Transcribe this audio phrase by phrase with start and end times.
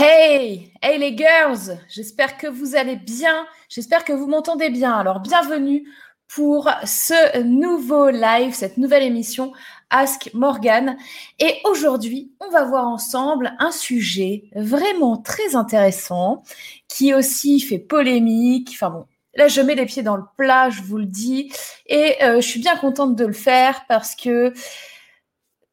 [0.00, 4.92] Hey, hey les girls, j'espère que vous allez bien, j'espère que vous m'entendez bien.
[4.92, 5.88] Alors bienvenue
[6.28, 9.52] pour ce nouveau live, cette nouvelle émission
[9.90, 10.96] Ask Morgan.
[11.40, 16.44] Et aujourd'hui, on va voir ensemble un sujet vraiment très intéressant
[16.86, 18.70] qui aussi fait polémique.
[18.74, 21.52] Enfin bon, là je mets les pieds dans le plat, je vous le dis,
[21.86, 24.52] et euh, je suis bien contente de le faire parce que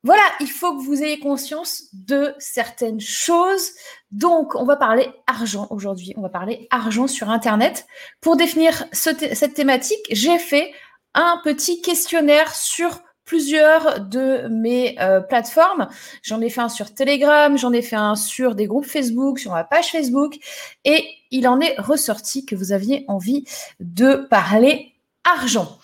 [0.06, 3.71] voilà, il faut que vous ayez conscience de certaines choses.
[4.12, 6.14] Donc, on va parler argent aujourd'hui.
[6.16, 7.88] On va parler argent sur Internet.
[8.21, 10.71] Pour définir cette thématique, j'ai fait
[11.15, 15.88] un petit questionnaire sur plusieurs de mes euh, plateformes.
[16.21, 19.54] J'en ai fait un sur Telegram, j'en ai fait un sur des groupes Facebook, sur
[19.54, 20.36] ma page Facebook,
[20.84, 23.43] et il en est ressorti que vous aviez envie
[23.79, 24.93] de parler
[25.24, 25.79] argent.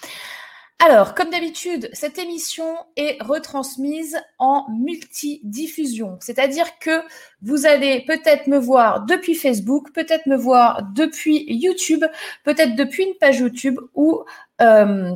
[0.84, 7.04] Alors, comme d'habitude, cette émission est retransmise en multidiffusion, c'est-à-dire que
[7.44, 12.04] vous allez peut-être me voir depuis Facebook, peut-être me voir depuis YouTube,
[12.44, 14.24] peut-être depuis une page YouTube ou
[14.60, 15.14] euh,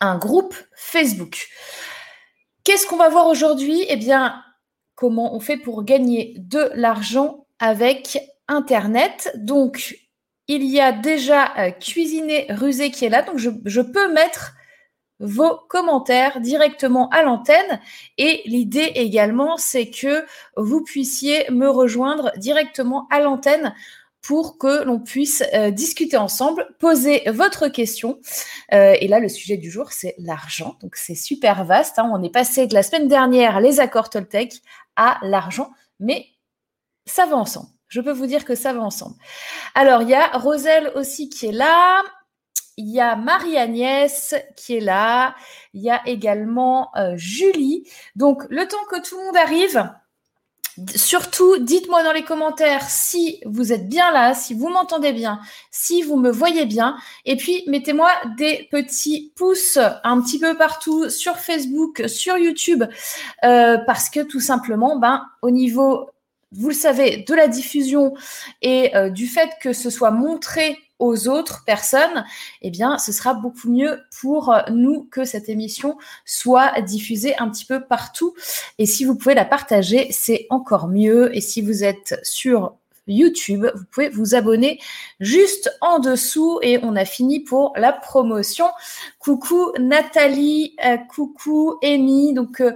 [0.00, 1.46] un groupe Facebook.
[2.64, 3.84] Qu'est-ce qu'on va voir aujourd'hui?
[3.88, 4.42] Eh bien,
[4.96, 9.30] comment on fait pour gagner de l'argent avec Internet?
[9.36, 9.96] Donc,
[10.48, 14.54] il y a déjà euh, Cuisiner Rusé qui est là, donc je peux mettre
[15.20, 17.80] vos commentaires directement à l'antenne.
[18.18, 20.24] Et l'idée également, c'est que
[20.56, 23.74] vous puissiez me rejoindre directement à l'antenne
[24.22, 28.20] pour que l'on puisse euh, discuter ensemble, poser votre question.
[28.72, 30.76] Euh, et là, le sujet du jour, c'est l'argent.
[30.82, 31.98] Donc, c'est super vaste.
[31.98, 32.10] Hein.
[32.12, 34.60] On est passé de la semaine dernière, les accords Toltec,
[34.96, 35.70] à l'argent.
[36.00, 36.26] Mais
[37.06, 37.68] ça va ensemble.
[37.88, 39.16] Je peux vous dire que ça va ensemble.
[39.74, 42.02] Alors, il y a Roselle aussi qui est là.
[42.80, 45.34] Il y a Marie-Agnès qui est là.
[45.74, 47.86] Il y a également euh, Julie.
[48.16, 49.92] Donc, le temps que tout le monde arrive,
[50.96, 56.00] surtout, dites-moi dans les commentaires si vous êtes bien là, si vous m'entendez bien, si
[56.00, 56.96] vous me voyez bien.
[57.26, 62.84] Et puis, mettez-moi des petits pouces un petit peu partout sur Facebook, sur YouTube,
[63.44, 66.08] euh, parce que tout simplement, ben, au niveau
[66.52, 68.14] vous le savez, de la diffusion
[68.60, 72.24] et euh, du fait que ce soit montré aux autres personnes,
[72.62, 77.64] eh bien, ce sera beaucoup mieux pour nous que cette émission soit diffusée un petit
[77.64, 78.34] peu partout.
[78.78, 81.34] Et si vous pouvez la partager, c'est encore mieux.
[81.34, 84.80] Et si vous êtes sur YouTube, vous pouvez vous abonner
[85.18, 88.66] juste en dessous et on a fini pour la promotion.
[89.18, 92.34] Coucou Nathalie, euh, coucou Amy.
[92.34, 92.72] Donc euh,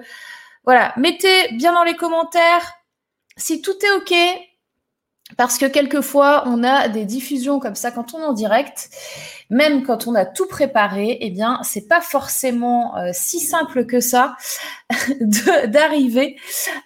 [0.65, 2.73] voilà, mettez bien dans les commentaires
[3.37, 4.15] si tout est OK,
[5.37, 8.91] parce que quelquefois, on a des diffusions comme ça quand on est en direct,
[9.51, 14.01] même quand on a tout préparé, eh bien, c'est pas forcément euh, si simple que
[14.01, 14.37] ça
[15.67, 16.37] d'arriver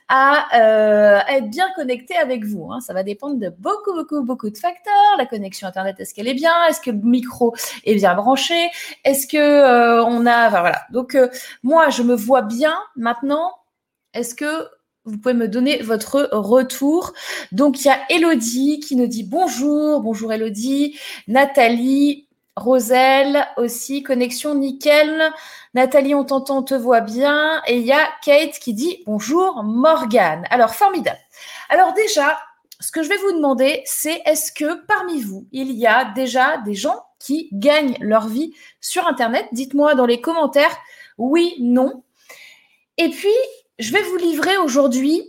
[0.09, 2.71] à, euh, être bien connecté avec vous.
[2.73, 2.81] Hein.
[2.81, 5.17] Ça va dépendre de beaucoup, beaucoup, beaucoup de facteurs.
[5.19, 6.53] La connexion Internet, est-ce qu'elle est bien?
[6.69, 7.55] Est-ce que le micro
[7.85, 8.71] est bien branché?
[9.05, 10.83] Est-ce que euh, on a, enfin, voilà.
[10.91, 11.17] Donc,
[11.63, 13.53] moi, je me vois bien maintenant.
[14.15, 14.69] Est-ce que
[15.09, 17.13] vous pouvez me donner votre retour.
[17.53, 20.01] Donc, il y a Elodie qui nous dit bonjour.
[20.01, 20.99] Bonjour Elodie.
[21.27, 25.33] Nathalie, Roselle aussi, connexion nickel.
[25.75, 27.63] Nathalie, on t'entend, on te voit bien.
[27.67, 30.45] Et il y a Kate qui dit bonjour Morgane.
[30.51, 31.19] Alors, formidable.
[31.69, 32.39] Alors déjà,
[32.81, 36.59] ce que je vais vous demander, c'est est-ce que parmi vous, il y a déjà
[36.59, 39.47] des gens qui gagnent leur vie sur Internet?
[39.53, 40.77] Dites-moi dans les commentaires
[41.19, 42.05] oui, non.
[42.97, 43.29] Et puis,
[43.79, 45.23] je vais vous livrer aujourd'hui,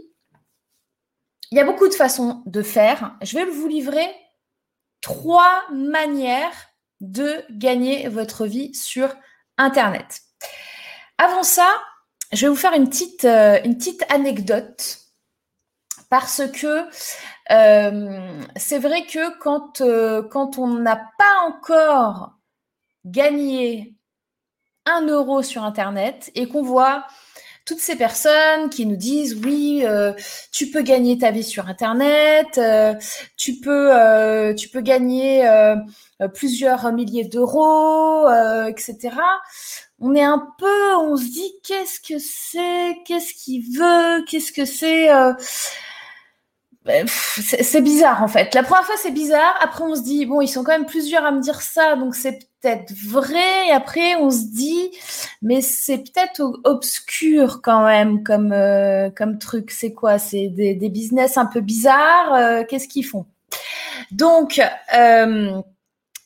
[1.52, 3.16] il y a beaucoup de façons de faire.
[3.22, 4.08] Je vais vous livrer
[5.02, 9.16] trois manières de gagner votre vie sur
[9.58, 10.22] Internet.
[11.18, 11.70] Avant ça,
[12.32, 13.60] je vais vous faire une petite, euh,
[14.10, 15.00] anecdote
[16.10, 16.88] parce que
[17.52, 19.20] euh, c'est vrai que
[19.82, 22.34] euh, quand on n'a pas encore
[23.06, 23.96] gagné
[24.86, 27.06] un euro sur Internet et qu'on voit
[27.70, 30.12] toutes ces personnes qui nous disent oui, euh,
[30.52, 32.96] tu peux gagner ta vie sur Internet, euh,
[33.38, 35.48] tu peux, euh, tu peux gagner
[36.34, 38.28] plusieurs milliers d'euros,
[38.68, 39.12] etc.
[40.00, 44.66] On est un peu, on se dit qu'est-ce que c'est, qu'est-ce qu'il veut, qu'est-ce que
[44.66, 45.10] c'est.
[46.86, 48.56] Ben, c'est bizarre en fait.
[48.56, 51.24] La première fois c'est bizarre, après on se dit bon ils sont quand même plusieurs
[51.24, 54.92] à me dire ça donc c'est peut-être vrai après on se dit
[55.42, 59.72] mais c'est peut-être obscur quand même comme euh, comme truc.
[59.72, 60.20] C'est quoi?
[60.20, 62.34] C'est des, des, business un peu bizarres.
[62.34, 63.26] Euh, qu'est-ce qu'ils font?
[64.12, 64.62] Donc
[64.96, 65.62] euh,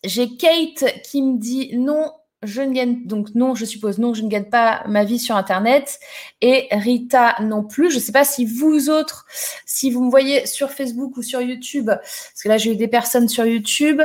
[0.04, 2.12] j'ai Kate qui me dit non
[2.44, 5.36] je ne gagne donc non, je suppose non, je ne gagne pas ma vie sur
[5.36, 6.00] Internet
[6.42, 7.90] et Rita non plus.
[7.92, 9.26] Je ne sais pas si vous autres,
[9.66, 12.88] si vous me voyez sur Facebook ou sur YouTube, parce que là j'ai eu des
[12.88, 14.02] personnes sur YouTube.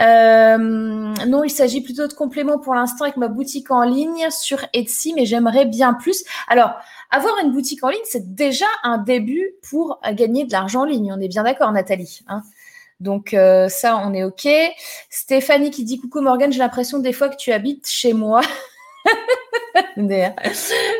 [0.00, 4.64] Euh, non, il s'agit plutôt de compléments pour l'instant avec ma boutique en ligne sur
[4.72, 6.24] Etsy, mais j'aimerais bien plus.
[6.48, 6.74] Alors,
[7.10, 11.12] avoir une boutique en ligne, c'est déjà un début pour gagner de l'argent en ligne.
[11.12, 12.20] On est bien d'accord, Nathalie.
[12.28, 12.42] Hein
[13.00, 14.48] donc euh, ça, on est OK.
[15.10, 18.40] Stéphanie qui dit coucou Morgane, j'ai l'impression des fois que tu habites chez moi.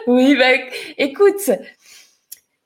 [0.07, 0.53] oui, bah,
[0.99, 1.51] écoute,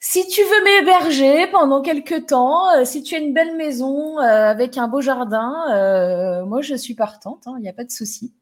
[0.00, 4.50] si tu veux m'héberger pendant quelques temps, euh, si tu as une belle maison euh,
[4.50, 8.32] avec un beau jardin, moi je suis partante, il hein, n'y a pas de souci.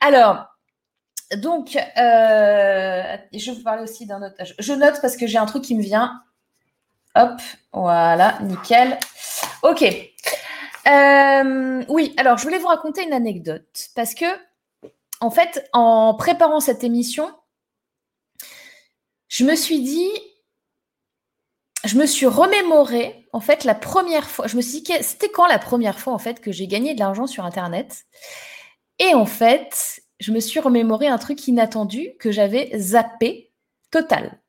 [0.00, 0.46] Alors,
[1.36, 4.54] donc, je vous parler aussi d'un notage.
[4.58, 6.22] Je note parce que j'ai un truc qui me vient.
[7.16, 7.40] Hop,
[7.72, 8.98] voilà, nickel.
[9.64, 9.82] Ok.
[10.86, 14.26] Euh, oui, alors je voulais vous raconter une anecdote parce que,
[15.20, 17.34] en fait, en préparant cette émission,
[19.28, 20.10] je me suis dit,
[21.84, 25.46] je me suis remémoré, en fait, la première fois, je me suis dit, c'était quand
[25.46, 28.04] la première fois, en fait, que j'ai gagné de l'argent sur Internet?
[28.98, 33.50] Et en fait, je me suis remémoré un truc inattendu que j'avais zappé
[33.90, 34.42] total.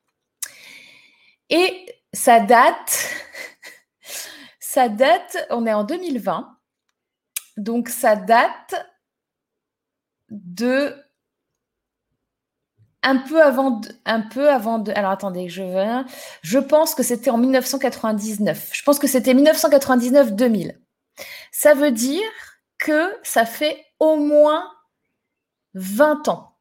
[1.49, 3.09] Et ça date,
[4.75, 6.53] ça date, on est en 2020,
[7.55, 8.75] donc ça date
[10.29, 10.93] de
[13.01, 14.91] un peu avant, un peu avant de.
[14.91, 16.05] Alors attendez, je veux.
[16.41, 18.71] Je pense que c'était en 1999.
[18.73, 20.77] Je pense que c'était 1999-2000.
[21.53, 22.29] Ça veut dire
[22.77, 24.69] que ça fait au moins
[25.75, 26.57] 20 ans.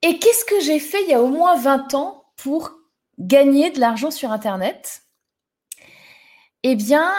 [0.00, 2.72] Et qu'est-ce que j'ai fait il y a au moins 20 ans pour
[3.18, 5.02] gagner de l'argent sur Internet?
[6.64, 7.12] Eh bien,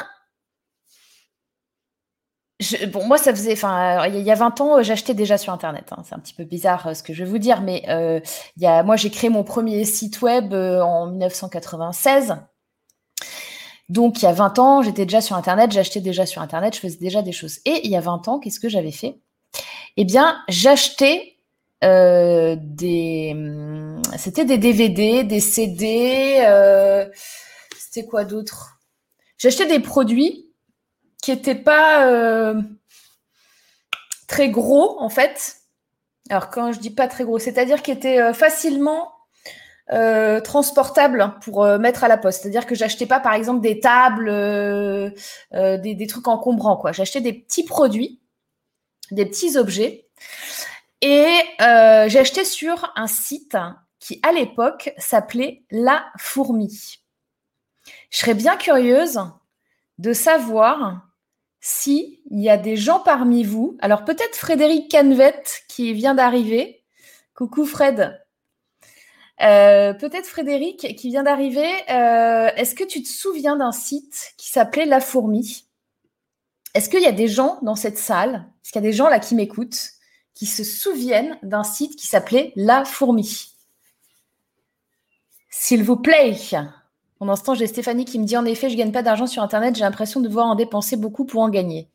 [3.06, 5.91] moi, ça faisait, enfin, il y a 20 ans, j'achetais déjà sur Internet.
[5.91, 6.03] Hein.
[6.06, 8.19] C'est un petit peu bizarre euh, ce que je vais vous dire, mais euh,
[8.83, 12.36] moi, j'ai créé mon premier site web euh, en 1996.
[13.88, 16.80] Donc, il y a 20 ans, j'étais déjà sur Internet, j'achetais déjà sur Internet, je
[16.81, 17.59] faisais déjà des choses.
[17.65, 19.19] Et il y a 20 ans, qu'est-ce que j'avais fait?
[19.97, 21.38] Eh bien, j'achetais
[21.83, 27.07] euh, des, hum, c'était des DVD, des CD, euh,
[27.77, 28.78] c'était quoi d'autre?
[29.39, 30.53] J'achetais des produits
[31.21, 32.62] qui n'étaient pas euh,
[34.27, 35.56] très gros en fait.
[36.30, 39.12] Alors quand je dis pas très gros, c'est-à-dire qui étaient facilement
[40.44, 42.44] transportables pour mettre à la poste.
[42.44, 44.31] C'est-à-dire que j'achetais pas par exemple des tables,
[45.51, 46.80] des, trucs encombrants.
[46.91, 48.21] J'achetais des petits produits,
[49.09, 50.09] des petits objets
[51.01, 51.27] et
[51.62, 53.57] euh, j'ai acheté sur un site
[54.00, 57.00] qui, à l'époque, s'appelait La Fourmi.
[58.09, 59.19] Je serais bien curieuse
[59.97, 61.07] de savoir
[61.62, 63.77] s'il y a des gens parmi vous.
[63.81, 66.83] Alors, peut-être Frédéric Canvette qui vient d'arriver.
[67.36, 68.19] Coucou Fred.
[69.41, 71.69] Euh, peut-être Frédéric qui vient d'arriver.
[71.89, 75.65] Euh, est-ce que tu te souviens d'un site qui s'appelait La Fourmi?
[76.74, 78.45] Est-ce qu'il y a des gens dans cette salle?
[78.63, 79.91] Est-ce qu'il y a des gens là qui m'écoutent
[80.33, 83.53] qui se souviennent d'un site qui s'appelait La Fourmi?
[85.50, 86.38] S'il vous plaît.
[87.19, 89.44] En instant, j'ai Stéphanie qui me dit en effet, je ne gagne pas d'argent sur
[89.44, 91.89] Internet, j'ai l'impression de devoir en dépenser beaucoup pour en gagner.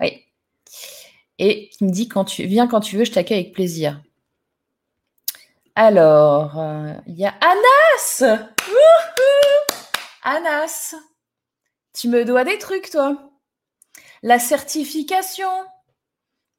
[0.00, 0.24] Oui.
[1.38, 4.00] Et qui me dit quand tu viens quand tu veux, je t'accueille avec plaisir.
[5.74, 8.24] Alors, euh, il y a Anas
[10.22, 10.94] Anas
[11.94, 13.16] Tu me dois des trucs, toi.
[14.22, 15.48] La certification,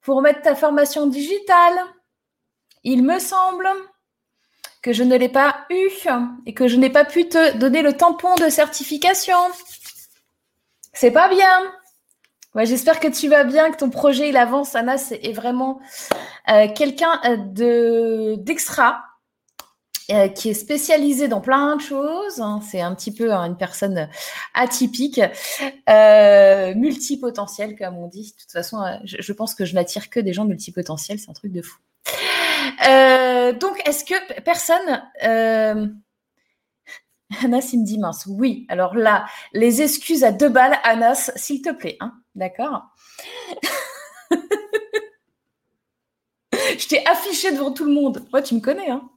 [0.02, 1.78] pour mettre ta formation digitale.
[2.84, 3.68] Il me semble
[4.82, 5.90] que je ne l'ai pas eu
[6.46, 9.38] et que je n'ai pas pu te donner le tampon de certification.
[10.94, 11.74] C'est pas bien.
[12.56, 14.76] Ouais, J'espère que tu vas bien, que ton projet il avance.
[14.76, 15.80] Anna est vraiment
[16.50, 19.04] euh, quelqu'un euh, de d'extra
[20.12, 22.40] euh, qui est spécialisé dans plein de choses.
[22.40, 22.62] Hein.
[22.68, 24.10] C'est un petit peu hein, une personne
[24.56, 25.22] atypique,
[25.88, 28.34] euh, multipotentielle, comme on dit.
[28.36, 31.20] De toute façon, euh, je, pense que je n'attire que des gens multipotentiels.
[31.20, 31.78] C'est un truc de fou.
[32.88, 35.04] Euh, donc, est-ce que personne...
[37.44, 38.26] Anas, il me dit mince.
[38.28, 41.98] Oui, alors là, les excuses à deux balles, Anas, s'il te plaît.
[42.00, 42.88] Hein D'accord?
[46.52, 48.26] Je t'ai affiché devant tout le monde.
[48.32, 49.10] Moi, tu me connais, hein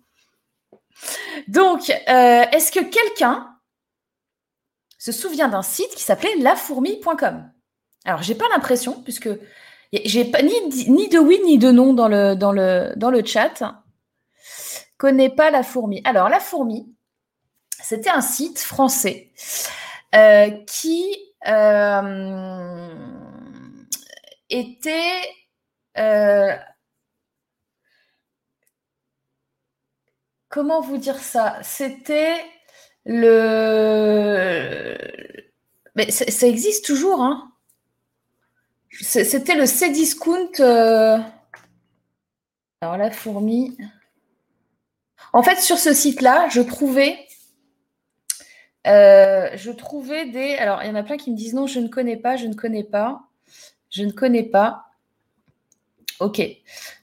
[1.49, 3.57] donc, euh, est-ce que quelqu'un
[4.99, 7.51] se souvient d'un site qui s'appelait lafourmi.com
[8.05, 9.31] Alors, j'ai pas l'impression, puisque
[9.93, 13.85] j'ai pas ni, de oui ni de non dans le, dans le, dans chat.
[14.97, 16.01] Connais pas la fourmi.
[16.05, 16.95] Alors, la fourmi,
[17.83, 19.33] c'était un site français
[20.15, 21.05] euh, qui
[21.49, 22.89] euh,
[24.51, 25.23] était
[25.99, 26.57] Euh,
[30.49, 31.59] comment vous dire ça?
[31.63, 32.43] C'était
[33.05, 34.97] le.
[35.95, 37.52] Mais ça existe toujours, hein
[39.01, 40.51] C'était le C-Discount.
[40.61, 41.19] Euh,
[42.81, 43.77] alors la fourmi.
[45.33, 47.17] En fait, sur ce site-là, je trouvais.
[48.87, 50.55] Euh, je trouvais des.
[50.55, 52.47] Alors, il y en a plein qui me disent non, je ne connais pas, je
[52.47, 53.23] ne connais pas,
[53.91, 54.87] je ne connais pas.
[56.21, 56.43] Ok.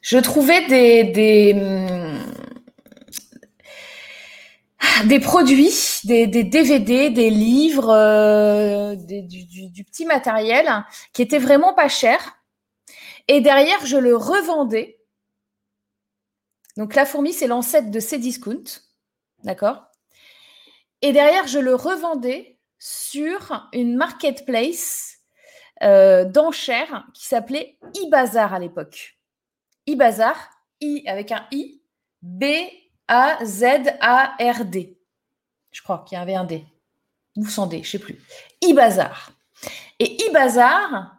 [0.01, 1.53] Je trouvais des, des,
[5.07, 12.37] des produits, des, DVD, des livres, euh, du, petit matériel qui était vraiment pas cher.
[13.27, 14.99] Et derrière, je le revendais.
[16.77, 18.63] Donc la fourmi, c'est l'ancêtre de Cdiscount.
[19.43, 19.83] D'accord?
[21.01, 25.17] Et derrière, je le revendais sur une marketplace
[25.83, 29.17] euh, d'enchères qui s'appelait eBazaar à l'époque.
[29.87, 30.49] eBazaar,
[30.81, 31.81] I avec un I,
[32.21, 32.43] B
[33.09, 34.97] a-Z-A-R-D.
[35.71, 36.63] Je crois qu'il y avait un D.
[37.35, 38.21] Ou sans D, je ne sais plus.
[38.61, 39.31] eBazaar.
[39.99, 41.17] Et eBazaar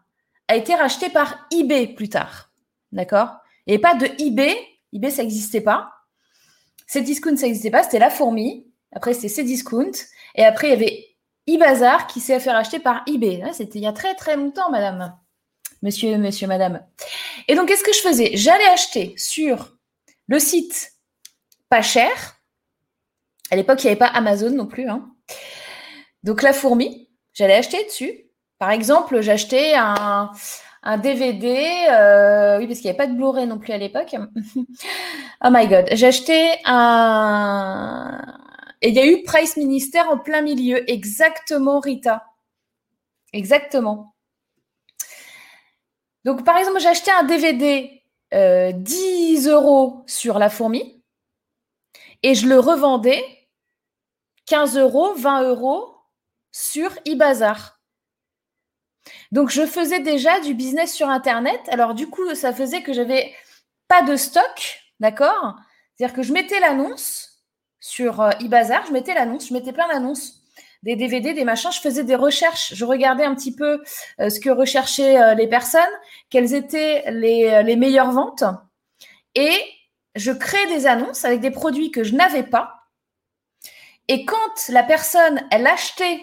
[0.49, 2.51] a été racheté par eBay plus tard.
[2.93, 3.37] D'accord?
[3.67, 4.57] Et pas de eBay.
[4.93, 5.93] eBay, ça n'existait pas.
[6.87, 7.83] Cdiscount, ça n'existait pas.
[7.83, 8.67] C'était la fourmi.
[8.93, 9.93] Après, c'était Cdiscount.
[10.35, 11.07] Et après, il y avait
[11.47, 13.43] eBazaar qui s'est fait racheter par eBay.
[13.53, 15.17] C'était il y a très, très longtemps, madame.
[15.83, 16.85] Monsieur, monsieur, madame.
[17.49, 18.31] Et donc, qu'est-ce que je faisais?
[18.35, 19.77] J'allais acheter sur
[20.27, 20.90] le site
[21.71, 22.11] pas cher.
[23.51, 24.89] À l'époque, il n'y avait pas Amazon non plus.
[24.89, 25.09] Hein.
[26.23, 28.27] Donc la fourmi, j'allais acheter dessus.
[28.59, 30.31] Par exemple, j'achetais un,
[30.99, 34.15] DVD, euh, oui, parce qu'il n'y avait pas de Blu-ray non plus à l'époque.
[35.45, 38.21] oh my god, acheté un.
[38.83, 40.89] Et il y a eu Price Minister en plein milieu.
[40.91, 42.25] Exactement, Rita.
[43.33, 44.15] Exactement.
[46.25, 48.03] Donc, par exemple, j'ai acheté un DVD
[48.35, 51.00] euh, 10 euros sur la fourmi
[52.23, 53.25] et je le revendais
[54.47, 55.95] 15 euros, 20 euros
[56.53, 57.81] sur eBazaar.
[59.33, 61.61] Donc, je faisais déjà du business sur Internet.
[61.69, 63.33] Alors, du coup, ça faisait que j'avais
[63.89, 65.57] pas de stock, d'accord?
[65.95, 67.45] C'est-à-dire que je mettais l'annonce
[67.81, 70.43] sur euh, eBazaar, je mettais l'annonce, je mettais plein d'annonces,
[70.83, 71.71] des DVD, des machins.
[71.73, 73.83] Je faisais des recherches, je regardais un petit peu
[74.21, 75.81] euh, ce que recherchaient euh, les personnes,
[76.29, 78.45] quelles étaient les, les meilleures ventes.
[79.35, 79.55] Et
[80.21, 82.85] je crée des annonces avec des produits que je n'avais pas.
[84.09, 86.21] Et quand la personne, elle achetait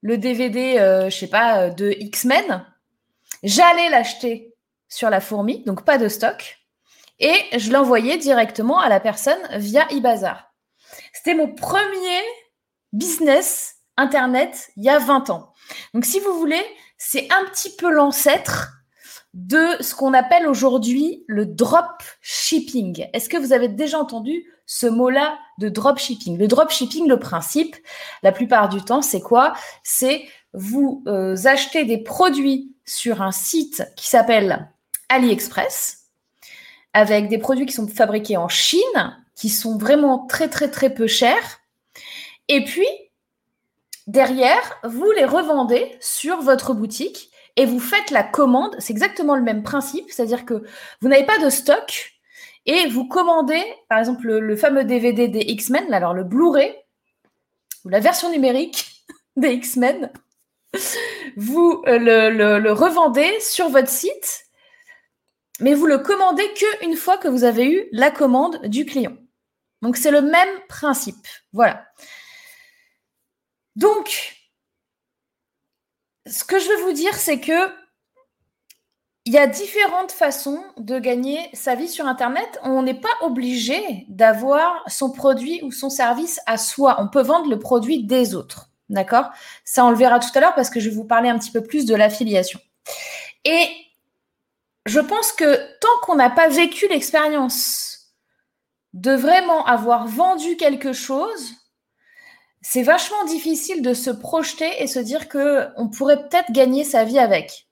[0.00, 2.66] le DVD, euh, je sais pas, euh, de X-Men,
[3.42, 4.54] j'allais l'acheter
[4.88, 6.58] sur la fourmi, donc pas de stock,
[7.18, 10.52] et je l'envoyais directement à la personne via eBazaar.
[11.12, 12.22] C'était mon premier
[12.92, 15.52] business Internet il y a 20 ans.
[15.92, 16.64] Donc si vous voulez,
[16.96, 18.81] c'est un petit peu l'ancêtre
[19.34, 23.06] de ce qu'on appelle aujourd'hui le drop shipping.
[23.12, 27.18] Est-ce que vous avez déjà entendu ce mot-là de drop shipping Le drop shipping, le
[27.18, 27.76] principe,
[28.22, 29.54] la plupart du temps, c'est quoi?
[29.82, 34.68] C'est vous euh, achetez des produits sur un site qui s'appelle
[35.08, 36.02] AliExpress
[36.92, 41.06] avec des produits qui sont fabriqués en Chine, qui sont vraiment très très très peu
[41.06, 41.60] chers.
[42.48, 42.88] Et puis,
[44.06, 48.74] derrière, vous les revendez sur votre boutique et vous faites la commande.
[48.78, 50.64] C'est exactement le même principe, c'est-à-dire que
[51.00, 52.12] vous n'avez pas de stock
[52.66, 56.74] et vous commandez, par exemple, le, fameux DVD des X-Men, alors le Blu-ray
[57.84, 59.04] ou la version numérique
[59.36, 60.12] des X-Men,
[61.36, 64.44] vous euh, le, revendez sur votre site,
[65.60, 69.16] mais vous le commandez qu'une fois que vous avez eu la commande du client.
[69.82, 71.26] Donc c'est le même principe.
[71.52, 71.84] Voilà.
[73.74, 74.41] Donc,
[76.26, 77.82] ce que je veux vous dire, c'est que
[79.24, 82.58] il y a différentes façons de gagner sa vie sur Internet.
[82.64, 86.96] On n'est pas obligé d'avoir son produit ou son service à soi.
[86.98, 88.70] On peut vendre le produit des autres.
[88.88, 89.30] D'accord?
[89.64, 91.52] Ça, on le verra tout à l'heure parce que je vais vous parler un petit
[91.52, 92.58] peu plus de l'affiliation.
[93.44, 93.68] Et
[94.86, 98.16] je pense que tant qu'on n'a pas vécu l'expérience
[98.92, 101.52] de vraiment avoir vendu quelque chose,
[102.62, 107.04] c'est vachement difficile de se projeter et se dire que on pourrait peut-être gagner sa
[107.04, 107.68] vie avec.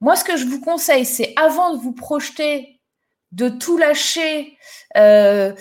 [0.00, 2.80] Moi, ce que je vous conseille, c'est avant de vous projeter,
[3.32, 4.56] de tout lâcher,
[4.96, 5.54] euh,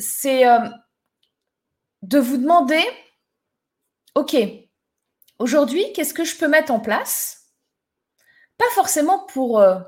[0.00, 0.58] c'est euh,
[2.02, 2.82] de vous demander,
[4.14, 4.34] OK,
[5.38, 7.52] aujourd'hui, qu'est-ce que je peux mettre en place?
[8.56, 9.78] Pas forcément pour euh,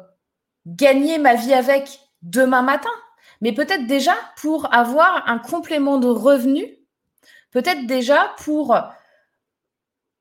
[0.67, 2.93] gagner ma vie avec demain matin,
[3.41, 6.69] mais peut-être déjà pour avoir un complément de revenus
[7.53, 8.77] Peut-être déjà pour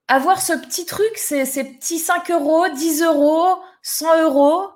[0.07, 4.69] avoir ce petit truc, ces, petits 5 euros, 10 euros, 100 euros,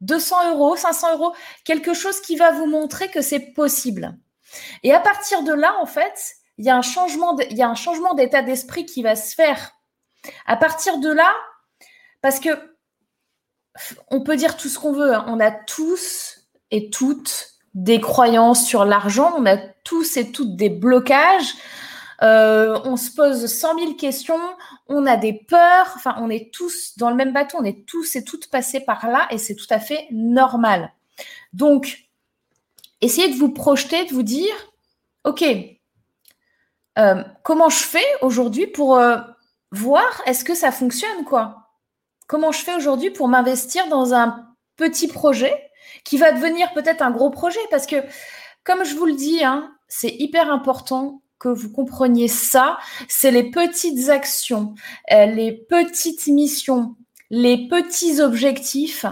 [0.00, 4.18] 200 euros, 500 euros, quelque chose qui va vous montrer que c'est possible.
[4.82, 7.34] Et à partir de là, en fait, il y a un changement,
[8.14, 9.72] d'état d'esprit qui va se faire.
[10.46, 11.32] À partir de là,
[12.20, 12.50] parce que
[14.10, 16.40] on peut dire tout ce qu'on veut, hein, on a tous
[16.70, 21.54] et toutes des croyances sur l'argent, on a tous et toutes des blocages,
[22.22, 24.38] euh, on se pose 100 000 questions,
[24.86, 28.24] on a des peurs, on est tous dans le même bateau, on est tous et
[28.24, 30.92] toutes passés par là et c'est tout à fait normal.
[31.52, 32.08] Donc,
[33.00, 34.54] essayez de vous projeter, de vous dire,
[35.24, 35.44] OK,
[36.98, 39.18] euh, comment je fais aujourd'hui pour euh,
[39.72, 41.70] voir est-ce que ça fonctionne, quoi?
[42.28, 45.70] Comment je fais aujourd'hui pour m'investir dans un petit projet
[46.04, 47.60] qui va devenir peut-être un gros projet?
[47.70, 47.96] Parce que,
[48.64, 52.78] comme je vous le dis, hein, c'est hyper important que vous compreniez ça.
[53.08, 54.74] C'est les petites actions,
[55.10, 56.94] euh, les petites missions,
[57.30, 59.06] les petits objectifs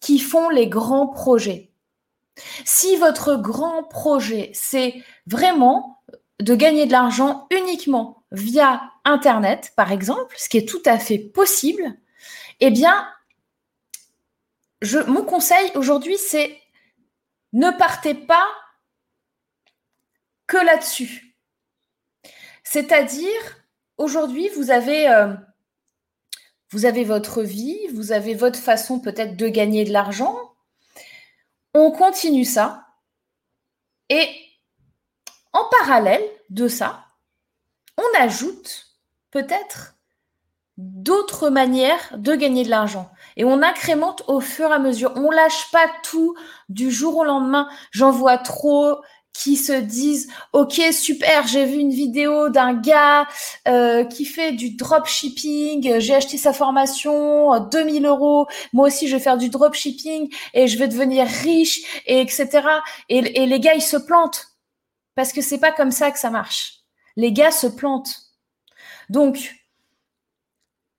[0.00, 1.70] qui font les grands projets.
[2.64, 4.94] Si votre grand projet, c'est
[5.28, 6.02] vraiment
[6.40, 11.18] de gagner de l'argent uniquement via Internet, par exemple, ce qui est tout à fait
[11.18, 11.96] possible,
[12.58, 13.08] eh bien,
[14.82, 16.58] je, mon conseil aujourd'hui, c'est
[17.52, 18.46] ne partez pas
[20.48, 21.25] que là-dessus.
[22.76, 23.40] C'est-à-dire,
[23.96, 25.32] aujourd'hui, vous avez, euh,
[26.72, 30.36] vous avez votre vie, vous avez votre façon peut-être de gagner de l'argent.
[31.72, 32.86] On continue ça.
[34.10, 34.28] Et
[35.54, 37.06] en parallèle de ça,
[37.96, 38.88] on ajoute
[39.30, 39.94] peut-être
[40.76, 43.10] d'autres manières de gagner de l'argent.
[43.36, 45.14] Et on incrémente au fur et à mesure.
[45.16, 46.36] On lâche pas tout
[46.68, 47.70] du jour au lendemain.
[47.90, 49.00] J'en vois trop
[49.36, 53.26] qui se disent ok super j'ai vu une vidéo d'un gars
[53.68, 59.22] euh, qui fait du dropshipping j'ai acheté sa formation 2000 euros moi aussi je vais
[59.22, 62.62] faire du dropshipping et je vais devenir riche et etc
[63.08, 64.46] et, et les gars ils se plantent.
[65.14, 66.80] Parce que c'est pas comme ça que ça marche.
[67.16, 68.14] Les gars se plantent.
[69.08, 69.54] Donc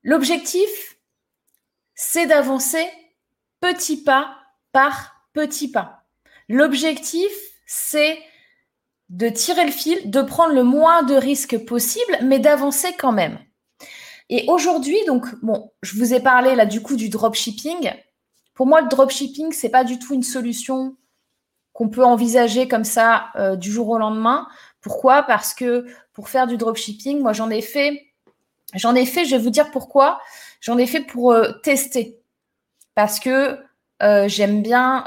[0.07, 0.97] L'objectif,
[1.93, 2.89] c'est d'avancer
[3.59, 4.37] petit pas
[4.71, 6.05] par petit pas.
[6.47, 7.29] L'objectif,
[7.67, 8.17] c'est
[9.09, 13.37] de tirer le fil, de prendre le moins de risques possible, mais d'avancer quand même.
[14.29, 17.91] Et aujourd'hui, donc, bon, je vous ai parlé là du coup du dropshipping.
[18.55, 20.97] Pour moi, le dropshipping, c'est pas du tout une solution
[21.73, 24.47] qu'on peut envisager comme ça euh, du jour au lendemain.
[24.81, 25.21] Pourquoi?
[25.23, 28.07] Parce que pour faire du dropshipping, moi, j'en ai fait
[28.73, 30.19] J'en ai fait, je vais vous dire pourquoi.
[30.61, 32.19] J'en ai fait pour euh, tester.
[32.95, 33.57] Parce que
[34.03, 35.05] euh, j'aime bien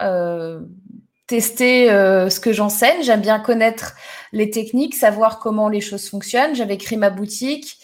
[1.32, 3.02] euh, tester ce que j'enseigne.
[3.02, 3.94] J'aime bien connaître
[4.32, 6.54] les techniques, savoir comment les choses fonctionnent.
[6.54, 7.78] J'avais créé ma boutique.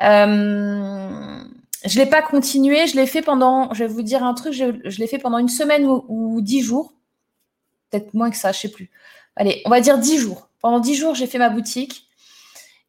[0.00, 0.04] je
[1.84, 2.86] ne l'ai pas continué.
[2.86, 5.48] Je l'ai fait pendant, je vais vous dire un truc, je, l'ai fait pendant une
[5.48, 6.92] semaine ou, dix jours.
[7.90, 8.90] Peut-être moins que ça, je sais plus.
[9.36, 10.48] Allez, on va dire dix jours.
[10.60, 12.06] Pendant dix jours, j'ai fait ma boutique.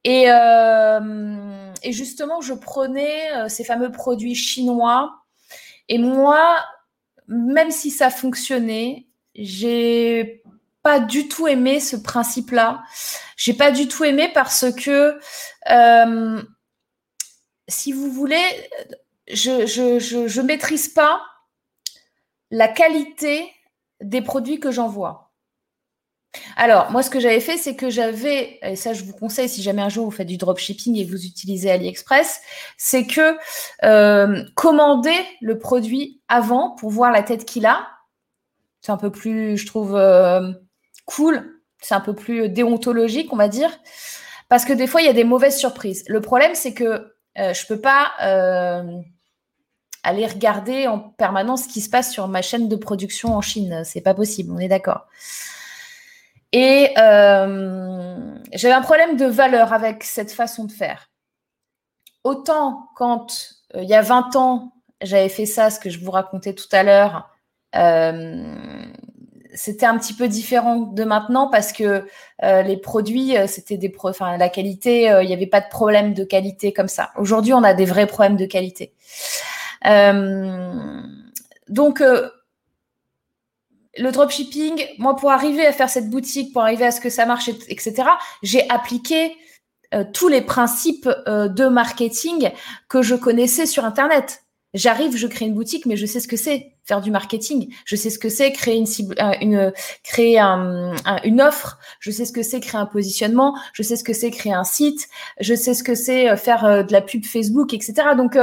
[0.03, 5.23] Et, euh, et justement, je prenais euh, ces fameux produits chinois.
[5.89, 6.57] Et moi,
[7.27, 9.06] même si ça fonctionnait,
[9.37, 10.43] j'ai
[10.83, 12.83] pas du tout aimé ce principe-là.
[13.35, 15.19] J'ai pas du tout aimé parce que,
[15.69, 16.41] euh,
[17.67, 18.43] si vous voulez,
[19.31, 21.21] je, je, je, je maîtrise pas
[22.51, 23.51] la qualité
[24.01, 25.27] des produits que j'envoie.
[26.55, 29.61] Alors, moi, ce que j'avais fait, c'est que j'avais, et ça, je vous conseille si
[29.61, 32.41] jamais un jour vous faites du dropshipping et vous utilisez AliExpress,
[32.77, 33.37] c'est que
[33.83, 37.87] euh, commandez le produit avant pour voir la tête qu'il a.
[38.87, 40.49] C'est un peu plus, je trouve, euh,
[41.03, 41.59] cool.
[41.81, 43.69] C'est un peu plus déontologique, on va dire.
[44.47, 46.05] Parce que des fois, il y a des mauvaises surprises.
[46.07, 48.13] Le problème, c'est que euh, je ne peux pas
[50.03, 53.81] aller regarder en permanence ce qui se passe sur ma chaîne de production en Chine.
[53.83, 55.07] C'est pas possible, on est d'accord.
[56.53, 61.09] Et euh, j'avais un problème de valeur avec cette façon de faire.
[62.23, 64.71] Autant quand euh, il y a 20 ans,
[65.01, 67.36] j'avais fait ça, ce que je vous racontais tout à l'heure, euh,
[69.53, 72.05] c'était un petit peu différent de maintenant parce que
[72.41, 76.73] les produits, c'était des enfin la qualité, il n'y avait pas de problème de qualité
[76.73, 77.11] comme ça.
[77.17, 78.93] Aujourd'hui, on a des vrais problèmes de qualité.
[81.67, 82.01] donc
[83.99, 87.25] le dropshipping, moi, pour arriver à faire cette boutique, pour arriver à ce que ça
[87.25, 88.03] marche, etc.,
[88.43, 89.35] j'ai appliqué
[89.93, 92.51] euh, tous les principes euh, de marketing
[92.89, 94.43] que je connaissais sur Internet.
[94.73, 97.73] J'arrive, je crée une boutique, mais je sais ce que c'est faire du marketing.
[97.85, 101.79] Je sais ce que c'est créer une cible, euh, une créer une offre.
[101.99, 103.57] Je sais ce que c'est créer un positionnement.
[103.73, 105.07] Je sais ce que c'est créer un site.
[105.39, 108.09] Je sais ce que c'est faire de la pub Facebook, etc.
[108.17, 108.37] Donc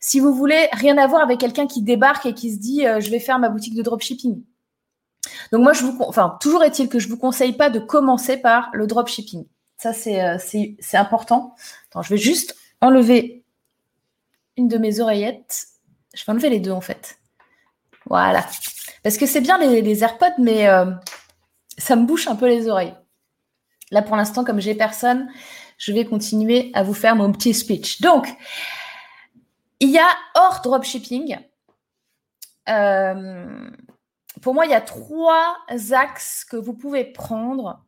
[0.00, 3.10] si vous voulez rien avoir avec quelqu'un qui débarque et qui se dit euh, je
[3.10, 4.42] vais faire ma boutique de dropshipping.
[5.52, 8.70] Donc moi, je vous, enfin, toujours est-il que je vous conseille pas de commencer par
[8.72, 9.44] le dropshipping.
[9.76, 10.36] Ça, c'est, euh,
[10.94, 11.54] important.
[11.90, 13.39] Attends, je vais juste enlever
[14.60, 15.66] une de mes oreillettes.
[16.14, 17.18] Je vais enlever les deux en fait.
[18.06, 18.46] Voilà.
[19.02, 20.90] Parce que c'est bien les, AirPods, mais euh,
[21.78, 22.94] ça me bouche un peu les oreilles.
[23.90, 25.30] Là, pour l'instant, comme j'ai personne,
[25.78, 28.00] je vais continuer à vous faire mon petit speech.
[28.00, 28.28] Donc,
[29.80, 31.38] il y a hors dropshipping,
[32.68, 33.70] euh,
[34.42, 35.56] pour moi, il y a trois
[35.92, 37.84] axes que vous pouvez prendre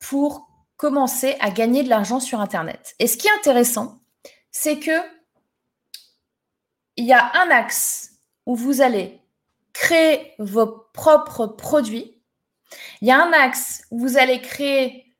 [0.00, 2.94] pour commencer à gagner de l'argent sur Internet.
[2.98, 4.00] Et ce qui est intéressant,
[4.50, 4.90] c'est que
[6.96, 9.20] il y a un axe où vous allez
[9.72, 12.20] créer vos propres produits.
[13.00, 15.14] Il y a un axe où vous allez créer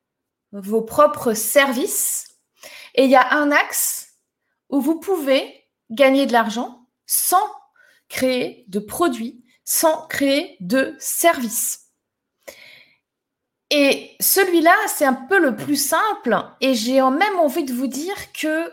[0.52, 2.38] vos propres services.
[2.94, 4.18] Et il y a un axe
[4.68, 7.50] où vous pouvez gagner de l'argent sans
[8.08, 11.90] créer de produits, sans créer de services.
[13.70, 16.37] Et celui-là, c'est un peu le plus simple.
[16.61, 18.70] Et j'ai même envie de vous dire que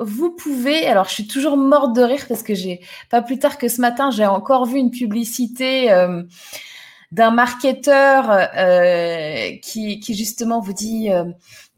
[0.00, 2.80] vous pouvez, alors je suis toujours morte de rire parce que j'ai,
[3.10, 6.22] pas plus tard que ce matin, j'ai encore vu une publicité euh,
[7.12, 11.24] d'un marketeur euh, qui, qui, justement vous dit euh,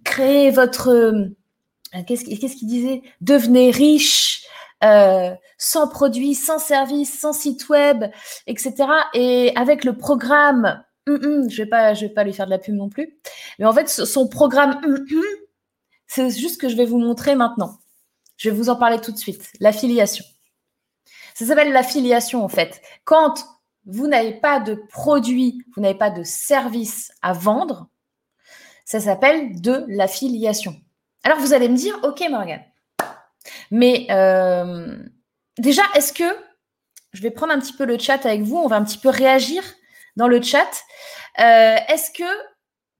[0.05, 3.03] créez votre euh, qu'est-ce qu'il disait?
[3.21, 4.45] Devenez riche,
[4.85, 8.05] euh, sans produits, sans services, sans site web,
[8.47, 8.75] etc.
[9.15, 12.51] Et avec le programme, hum, hum, je vais pas, je vais pas lui faire de
[12.51, 13.19] la pub non plus.
[13.59, 15.05] Mais en fait, son programme, hum,
[16.07, 17.79] c'est juste ce que je vais vous montrer maintenant.
[18.37, 19.51] Je vais vous en parler tout de suite.
[19.61, 20.25] L'affiliation.
[21.35, 22.81] Ça s'appelle l'affiliation en fait.
[23.05, 23.35] Quand
[23.87, 27.89] vous n'avez pas de produit, vous n'avez pas de service à vendre,
[28.85, 30.77] ça s'appelle de l'affiliation.
[31.23, 32.65] Alors vous allez me dire, ok Morgane,
[33.71, 34.97] mais euh,
[35.59, 36.25] déjà, est-ce que,
[37.13, 39.09] je vais prendre un petit peu le chat avec vous, on va un petit peu
[39.09, 39.63] réagir
[40.17, 40.71] dans le chat.
[41.39, 42.25] Euh, est-ce que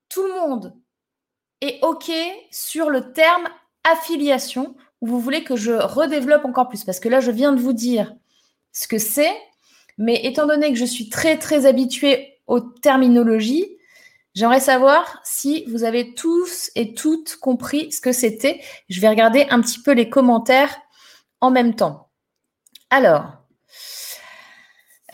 [0.09, 0.73] tout le monde
[1.61, 2.11] est ok
[2.51, 3.47] sur le terme
[3.83, 6.83] affiliation ou vous voulez que je redéveloppe encore plus?
[6.83, 8.13] Parce que là, je viens de vous dire
[8.71, 9.35] ce que c'est,
[9.97, 13.77] mais étant donné que je suis très, très habituée aux terminologies,
[14.37, 18.61] J'aimerais savoir si vous avez tous et toutes compris ce que c'était.
[18.87, 20.77] Je vais regarder un petit peu les commentaires
[21.41, 22.09] en même temps.
[22.91, 23.31] Alors,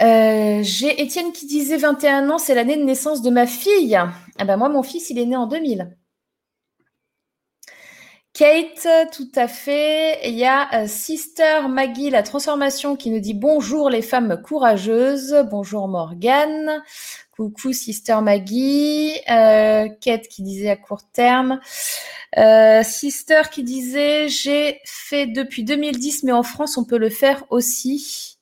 [0.02, 3.96] euh, j'ai Étienne qui disait 21 ans, c'est l'année de naissance de ma fille.
[3.96, 5.96] Ah ben moi, mon fils, il est né en 2000.
[8.34, 10.28] Kate, tout à fait.
[10.28, 15.46] Il y a euh, Sister Maggie, la transformation, qui nous dit bonjour les femmes courageuses.
[15.52, 16.82] Bonjour Morgane.
[17.36, 21.60] Coucou Sister Maggie, euh, Kate qui disait à court terme,
[22.38, 27.44] euh, Sister qui disait j'ai fait depuis 2010 mais en France on peut le faire
[27.50, 28.38] aussi.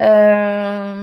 [0.00, 0.94] Euh,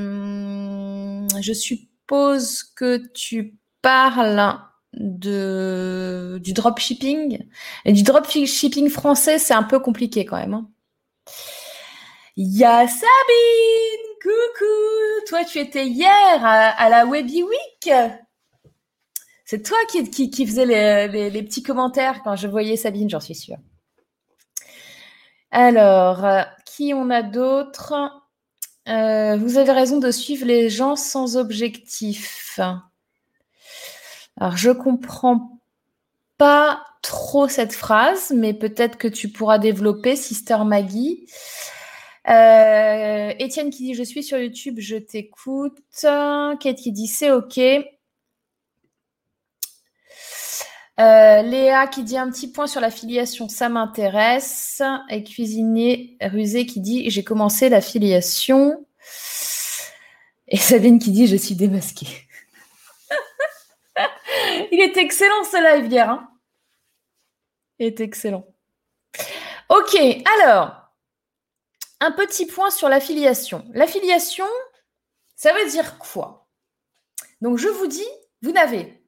[1.39, 4.60] je suppose que tu parles
[4.93, 7.45] de du dropshipping
[7.86, 10.54] et du dropshipping français c'est un peu compliqué quand même.
[10.54, 10.69] Hein.
[12.38, 17.91] Y a Sabine Coucou Toi, tu étais hier à, la Webby Week
[19.45, 20.65] C'est toi qui, qui, faisais
[21.08, 23.58] les, petits commentaires quand je voyais Sabine, j'en suis sûre.
[25.51, 26.25] Alors,
[26.65, 27.93] qui on a d'autres
[28.88, 32.60] euh, Vous avez raison de suivre les gens sans objectif.
[34.41, 35.62] Alors, je comprends
[36.39, 41.27] pas trop cette phrase, mais peut-être que tu pourras développer, Sister Maggie.
[42.27, 45.77] Euh, Étienne qui dit Je suis sur YouTube, je t'écoute.
[46.01, 47.60] Kate qui dit C'est OK.
[47.60, 47.84] Euh,
[51.43, 54.82] Léa qui dit un petit point sur l'affiliation, ça m'intéresse.
[55.12, 58.88] Et cuisinier rusé qui dit j'ai commencé l'affiliation.
[60.47, 62.08] Et Sabine qui dit je suis démasquée.
[64.82, 66.10] Il est excellent ce live hier.
[66.10, 66.28] Hein.
[67.78, 68.48] Il est excellent.
[69.70, 69.96] Ok,
[70.39, 70.76] alors
[72.00, 73.63] un petit point sur l'affiliation.
[73.76, 74.48] L'affiliation,
[75.36, 76.48] ça veut dire quoi?
[77.41, 78.08] Donc, je vous dis,
[78.41, 79.06] vous n'avez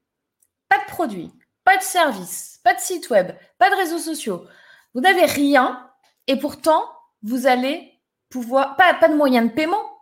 [0.70, 1.32] pas de produit,
[1.64, 4.46] pas de service, pas de site web, pas de réseaux sociaux.
[4.94, 5.92] Vous n'avez rien
[6.28, 6.88] et pourtant,
[7.24, 10.00] vous allez pouvoir, pas, pas de moyens de paiement,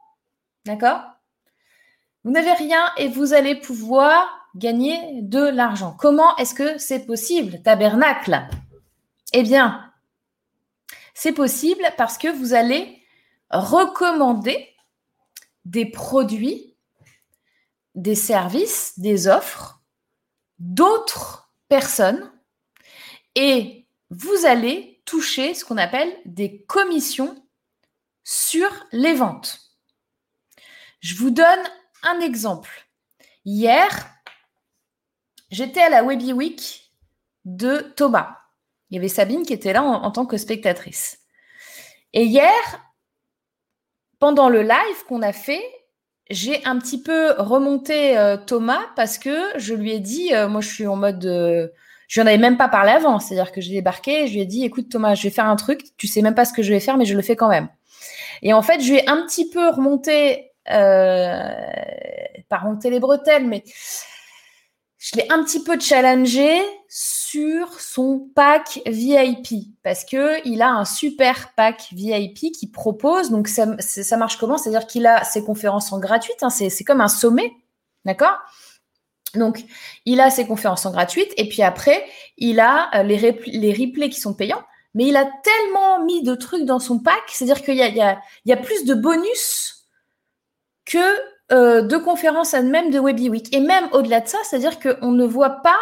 [0.65, 1.01] d'accord?
[2.25, 5.95] Vous n'avez rien et vous allez pouvoir gagner de l'argent.
[5.99, 8.47] Comment est-ce que c'est possible, tabernacle?
[9.33, 9.91] Eh bien,
[11.13, 13.01] c'est possible parce que vous allez
[13.49, 14.69] recommander
[15.65, 16.75] des produits,
[17.95, 19.81] des services, des offres
[20.59, 22.31] d'autres personnes
[23.35, 27.35] et vous allez toucher ce qu'on appelle des commissions
[28.23, 29.59] sur les ventes.
[30.99, 31.63] Je vous donne
[32.03, 32.87] un exemple.
[33.45, 33.89] Hier,
[35.51, 36.91] j'étais à la Webby Week
[37.45, 38.37] de Thomas.
[38.89, 41.19] Il y avait Sabine qui était là en, tant que spectatrice.
[42.13, 42.51] Et hier,
[44.19, 45.63] pendant le live qu'on a fait,
[46.29, 50.61] j'ai un petit peu remonté euh, Thomas parce que je lui ai dit, euh, moi
[50.61, 51.67] je suis en mode, euh,
[52.07, 54.65] je n'en avais même pas parlé avant, c'est-à-dire que j'ai débarqué, je lui ai dit,
[54.65, 56.79] écoute Thomas, je vais faire un truc, tu sais même pas ce que je vais
[56.79, 57.69] faire, mais je le fais quand même.
[58.41, 63.63] Et en fait, je lui ai un petit peu remonté, pas remonté les bretelles, mais
[65.01, 70.85] je l'ai un petit peu challengé sur son pack VIP parce que il a un
[70.85, 73.31] super pack VIP qui propose.
[73.31, 73.65] Donc ça,
[74.17, 74.59] marche comment?
[74.59, 76.43] C'est-à-dire qu'il a ses conférences en gratuite.
[76.43, 77.51] Hein, c'est comme un sommet,
[78.05, 78.37] d'accord?
[79.33, 79.65] Donc
[80.05, 82.05] il a ses conférences en gratuite et puis après
[82.37, 84.61] il a euh, les, les replays qui sont payants.
[84.93, 88.03] Mais il a tellement mis de trucs dans son pack, c'est-à-dire qu'il y
[88.45, 89.87] y a plus de bonus
[90.85, 90.99] que
[91.51, 93.53] euh, de conférences même de Webby Week.
[93.53, 95.79] Et même au-delà de ça, c'est-à-dire qu'on ne voit pas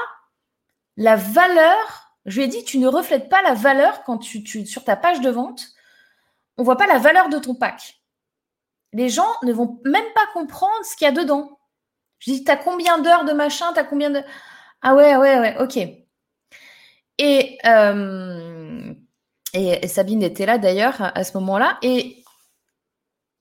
[0.98, 2.16] la valeur.
[2.26, 5.22] Je lui ai dit, tu ne reflètes pas la valeur quand tu, sur ta page
[5.22, 5.68] de vente.
[6.58, 8.02] On voit pas la valeur de ton pack.
[8.94, 11.60] Les gens ne vont même pas comprendre ce qu'il y a dedans.
[12.20, 14.22] Je dis, tu as combien d'heures de machin Tu as combien de?
[14.82, 15.78] Ah ouais, ouais, ouais, ok.
[17.18, 18.94] Et, euh,
[19.54, 21.78] et Sabine était là d'ailleurs à ce moment-là.
[21.82, 22.19] Et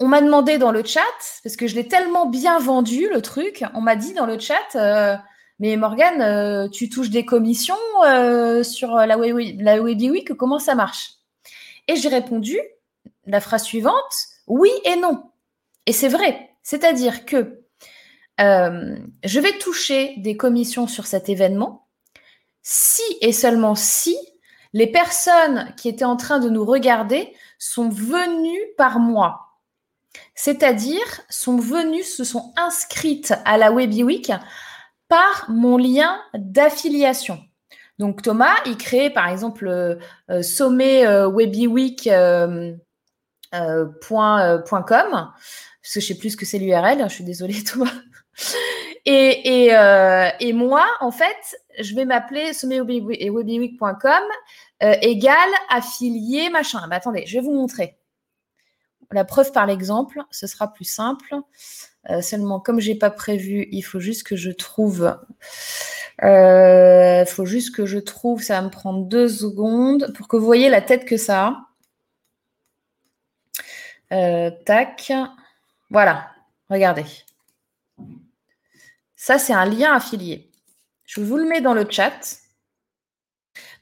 [0.01, 1.01] on m'a demandé dans le chat,
[1.43, 4.77] parce que je l'ai tellement bien vendu le truc, on m'a dit dans le chat,
[4.77, 5.17] euh,
[5.59, 11.15] mais Morgane, euh, tu touches des commissions euh, sur la, la Week, comment ça marche?
[11.89, 12.59] Et j'ai répondu
[13.27, 13.95] la phrase suivante,
[14.47, 15.31] oui et non.
[15.87, 17.61] Et c'est vrai, c'est-à-dire que
[18.39, 21.89] je vais toucher des commissions sur cet événement
[22.63, 24.17] si et seulement si
[24.75, 29.48] les personnes qui étaient en train de nous regarder sont venues par moi
[30.39, 34.31] c'est-à-dire sont venues, se sont inscrites à la Webby Week
[35.09, 37.41] par mon lien d'affiliation.
[37.99, 39.97] Donc Thomas, il crée par exemple euh,
[40.31, 41.43] euh, euh,
[45.83, 47.91] je sais plus ce que c'est l'URL, je suis désolée Thomas.
[49.07, 49.71] Et,
[50.39, 54.23] et, moi, en fait, je vais m'appeler sommetwebbyweek.com
[54.81, 56.87] égale affilié machin.
[56.89, 57.98] Mais attendez, je vais vous montrer
[59.11, 61.35] la preuve par l'exemple, ce sera plus simple.
[62.11, 65.19] Euh, seulement, comme j'ai pas prévu, il faut juste que je trouve.
[66.21, 68.43] Il euh, faut juste que je trouve.
[68.43, 71.69] Ça va me prendre deux secondes pour que vous voyez la tête que ça a.
[74.15, 75.13] Euh, tac.
[75.91, 76.31] Voilà.
[76.71, 77.05] Regardez.
[79.17, 80.51] Ça, c'est un lien affilié.
[81.05, 82.41] Je vous le mets dans le chat.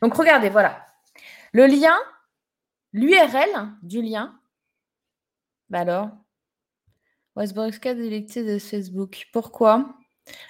[0.01, 0.87] Donc, regardez, voilà.
[1.53, 1.97] Le lien,
[2.93, 4.39] l'URL du lien,
[5.69, 6.09] bah alors?
[7.37, 9.27] Westbrook délecté de Facebook.
[9.33, 9.95] Pourquoi?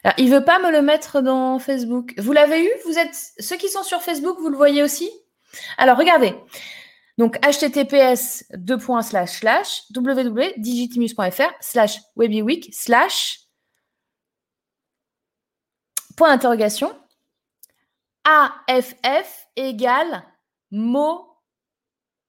[0.05, 2.15] Alors, Il veut pas me le mettre dans Facebook.
[2.19, 2.71] Vous l'avez eu?
[2.85, 5.11] Vous êtes ceux qui sont sur Facebook, vous le voyez aussi?
[5.79, 6.35] Alors regardez.
[7.19, 13.41] Donc https www.digitimus.fr slash webyweek slash
[16.17, 16.95] point d'interrogation
[18.25, 20.25] AFF égale
[20.71, 21.27] mot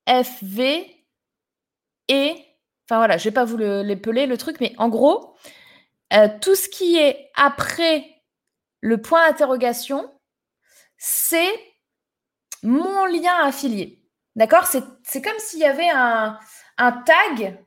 [0.06, 1.06] FV
[2.08, 2.47] et
[2.90, 5.36] Enfin voilà, je vais pas vous l'épeler le, truc, mais en gros,
[6.14, 8.06] euh, tout ce qui est après
[8.80, 10.10] le point d'interrogation,
[10.98, 11.52] c'est
[12.64, 14.02] mon lien affilié.
[14.38, 14.66] D'accord?
[14.68, 16.40] C'est comme s'il y avait un,
[16.78, 17.62] tag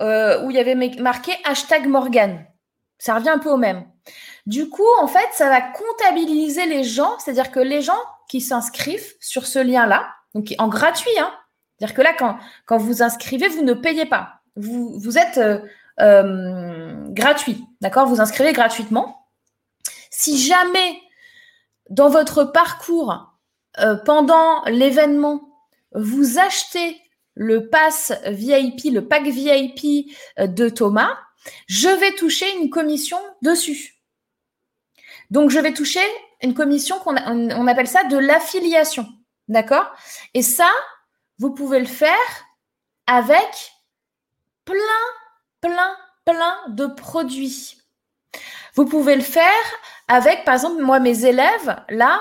[0.00, 2.44] euh, où il y avait marqué hashtag Morgan.
[2.98, 3.88] Ça revient un peu au même.
[4.44, 9.14] Du coup, en fait, ça va comptabiliser les gens, c'est-à-dire que les gens qui s'inscrivent
[9.18, 11.32] sur ce lien-là, donc en gratuit, hein,
[11.78, 15.58] c'est-à-dire que là, quand, quand vous inscrivez, vous ne payez pas vous, êtes euh,
[16.00, 18.06] euh, gratuit, d'accord?
[18.06, 19.26] Vous inscrivez gratuitement.
[20.10, 21.00] Si jamais
[21.90, 23.32] dans votre parcours,
[23.80, 25.48] euh, pendant l'événement,
[25.94, 27.00] vous achetez
[27.34, 31.16] le pass VIP, le pack VIP de Thomas,
[31.66, 34.02] je vais toucher une commission dessus.
[35.30, 36.00] Donc, je vais toucher
[36.42, 39.06] une commission qu'on on appelle ça de l'affiliation.
[39.48, 39.90] D'accord?
[40.34, 40.68] Et ça,
[41.38, 42.12] vous pouvez le faire
[43.06, 43.72] avec
[44.64, 44.76] plein,
[45.60, 47.78] plein, plein de produits.
[48.74, 49.46] Vous pouvez le faire
[50.08, 52.20] avec, par exemple, moi, mes élèves, là,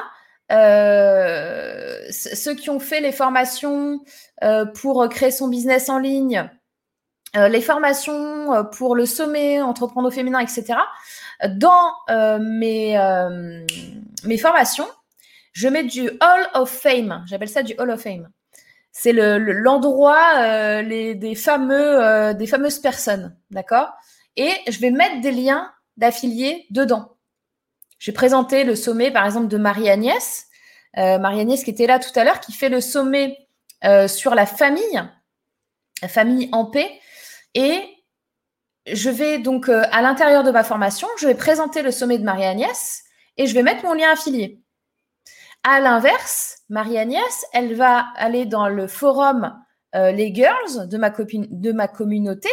[0.51, 4.01] euh, ceux qui ont fait les formations
[4.43, 6.49] euh, pour créer son business en ligne,
[7.37, 10.73] euh, les formations pour le sommet, entreprendre au féminin, etc.
[11.47, 11.93] Dans
[12.39, 12.99] mes,
[14.25, 14.87] mes formations,
[15.53, 17.23] je mets du Hall of Fame.
[17.27, 18.29] J'appelle ça du Hall of Fame.
[18.91, 23.35] C'est l'endroit des, fameux, des fameuses personnes.
[23.49, 23.89] D'accord?
[24.35, 27.15] Et je vais mettre des liens d'affiliés dedans.
[27.99, 30.47] J'ai présenté le sommet, par exemple, de Marie-Agnès.
[30.97, 33.37] Marie-Agnès qui était là tout à l'heure, qui fait le sommet
[34.07, 35.01] sur la famille,
[36.01, 36.91] la famille en paix.
[37.53, 37.81] Et
[38.87, 42.23] je vais donc, euh, à l'intérieur de ma formation, je vais présenter le sommet de
[42.23, 43.03] Marie-Agnès
[43.37, 44.60] et je vais mettre mon lien affilié.
[45.63, 49.53] À l'inverse, Marie-Agnès, elle va aller dans le forum
[49.95, 52.49] euh, Les Girls de ma, copine, de ma communauté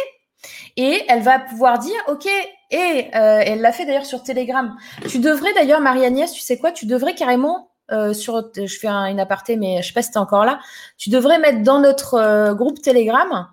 [0.77, 2.27] et elle va pouvoir dire, OK,
[2.71, 4.75] et euh, elle l'a fait d'ailleurs sur Telegram.
[5.07, 7.71] Tu devrais d'ailleurs, Marie-Agnès, tu sais quoi, tu devrais carrément
[8.13, 10.59] sur, je fais une aparté, mais je sais pas si tu es encore là,
[10.99, 13.47] tu devrais mettre dans notre groupe Telegram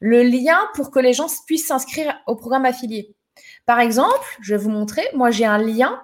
[0.00, 3.14] le lien pour que les gens puissent s'inscrire au programme affilié.
[3.64, 6.00] Par exemple, je vais vous montrer, moi j'ai un lien.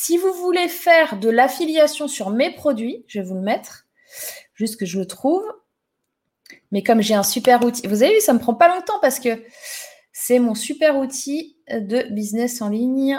[0.00, 3.88] Si vous voulez faire de l'affiliation sur mes produits, je vais vous le mettre,
[4.54, 5.42] juste que je le trouve.
[6.70, 9.00] Mais comme j'ai un super outil, vous avez vu, ça ne me prend pas longtemps
[9.00, 9.44] parce que
[10.12, 13.18] c'est mon super outil de business en ligne.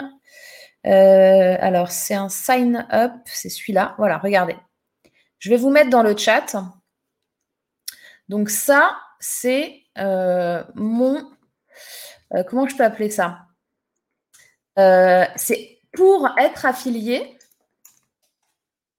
[0.86, 3.94] Euh, alors, c'est un sign up, c'est celui-là.
[3.98, 4.56] Voilà, regardez.
[5.38, 6.56] Je vais vous mettre dans le chat.
[8.30, 11.30] Donc ça, c'est euh, mon...
[12.32, 13.40] Euh, comment je peux appeler ça?
[15.36, 17.36] C'est pour être affilié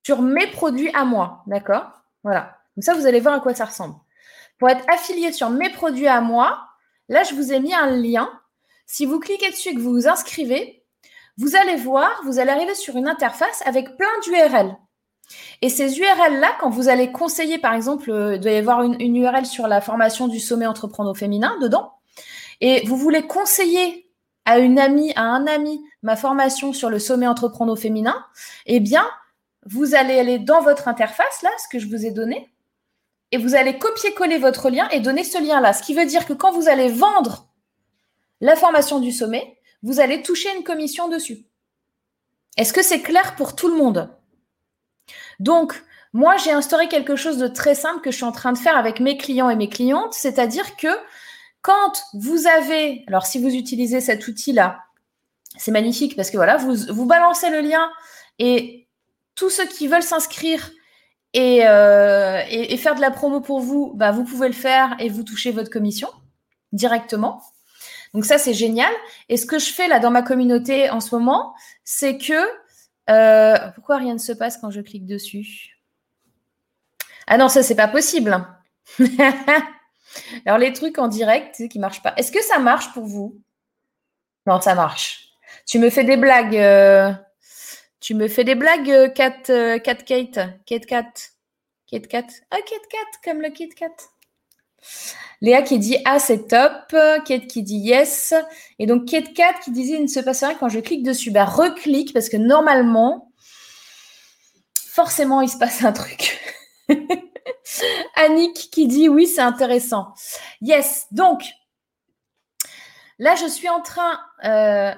[0.04, 1.92] sur mes produits à moi, d'accord?
[2.24, 2.58] Voilà.
[2.76, 3.96] Comme ça, vous allez voir à quoi ça ressemble.
[4.58, 6.60] Pour être affilié sur mes produits à moi,
[7.10, 8.32] là, je vous ai mis un lien.
[8.86, 10.84] Si vous cliquez dessus et que vous vous inscrivez,
[11.38, 14.76] vous allez voir, vous allez arriver sur une interface avec plein d'URL.
[15.62, 19.16] Et ces URL-là, quand vous allez conseiller, par exemple, euh, il doit y avoir une,
[19.16, 21.94] URL sur la formation du sommet entreprendre féminin dedans,
[22.60, 24.01] et vous voulez conseiller
[24.46, 28.26] à une amie, à un ami, ma formation sur le sommet entreprendre au féminin,
[28.66, 29.08] eh bien,
[29.66, 32.52] vous allez aller dans votre interface, là, ce que je vous ai donné,
[33.32, 35.74] et vous allez copier-coller votre lien et donner ce lien-là.
[35.74, 37.48] Ce qui veut dire que quand vous allez vendre
[38.42, 41.46] la formation du sommet, vous allez toucher une commission dessus.
[42.58, 44.10] Est-ce que c'est clair pour tout le monde?
[45.40, 45.82] Donc,
[46.14, 48.76] moi, j'ai instauré quelque chose de très simple que je suis en train de faire
[48.76, 50.90] avec mes clients et mes clientes, c'est-à-dire que
[51.62, 54.80] quand vous avez, alors si vous utilisez cet outil-là,
[55.58, 57.92] c'est magnifique parce que voilà, vous, vous balancez le lien
[58.40, 58.88] et
[59.36, 60.72] tous ceux qui veulent s'inscrire
[61.34, 65.08] et, euh, et, faire de la promo pour vous, bah, vous pouvez le faire et
[65.08, 66.10] vous touchez votre commission
[66.74, 67.42] directement.
[68.14, 68.92] Donc ça, c'est génial.
[69.30, 71.54] Et ce que je fais là dans ma communauté en ce moment,
[71.86, 72.34] c'est que
[73.10, 75.80] euh, pourquoi rien ne se passe quand je clique dessus?
[77.28, 78.46] Ah non, ça, c'est pas possible.
[80.46, 82.14] Alors, les trucs en direct qui marchent pas.
[82.18, 83.42] Est-ce que ça marche pour vous?
[84.48, 85.30] Non, ça marche.
[85.66, 86.58] Tu me fais des blagues.
[86.58, 87.12] Euh,
[88.00, 90.40] tu me fais des blagues, Cat, euh, Cat Kate.
[90.66, 91.12] Kate Cat.
[91.90, 92.28] Kate Cat.
[92.50, 93.96] Ah, Kate Cat, comme le Kit Cat.
[95.42, 96.96] Léa qui dit Ah, c'est top.
[97.26, 98.34] Kate qui dit Yes.
[98.80, 101.32] Et donc, Kate Cat qui disait Il ne se passe rien quand je clique dessus.
[101.32, 103.32] Bah, reclique parce que normalement,
[104.88, 106.40] forcément, il se passe un truc.
[108.16, 110.14] Annick qui dit Oui, c'est intéressant.
[110.62, 111.08] Yes.
[111.12, 111.44] Donc,
[113.20, 114.20] là, je suis en train.
[114.44, 114.94] Euh,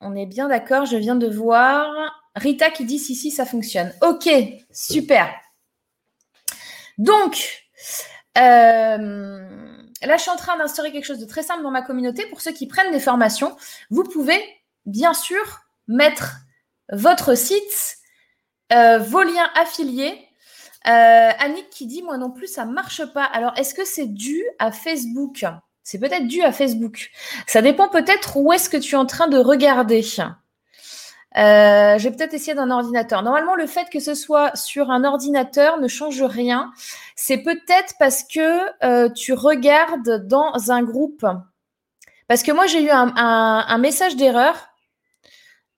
[0.00, 1.88] on est bien d'accord, je viens de voir.
[2.34, 3.92] Rita qui dit Si, si, ça fonctionne.
[4.02, 4.28] Ok,
[4.72, 5.32] super.
[6.98, 7.64] Donc,
[8.36, 9.48] euh,
[10.02, 12.26] là, je suis en train d'instaurer quelque chose de très simple dans ma communauté.
[12.26, 13.56] Pour ceux qui prennent des formations,
[13.90, 14.42] vous pouvez
[14.86, 16.36] bien sûr mettre
[16.92, 17.96] votre site,
[18.72, 20.27] euh, vos liens affiliés.
[20.86, 23.24] Euh, Annick qui dit, moi non plus, ça marche pas.
[23.24, 25.44] Alors, est-ce que c'est dû à Facebook?
[25.82, 27.10] C'est peut-être dû à Facebook.
[27.46, 30.02] Ça dépend peut-être où est-ce que tu es en train de regarder.
[31.36, 33.22] Euh, je peut-être essayer d'un ordinateur.
[33.22, 36.72] Normalement, le fait que ce soit sur un ordinateur ne change rien.
[37.16, 41.24] C'est peut-être parce que euh, tu regardes dans un groupe.
[42.26, 44.68] Parce que moi, j'ai eu un, message d'erreur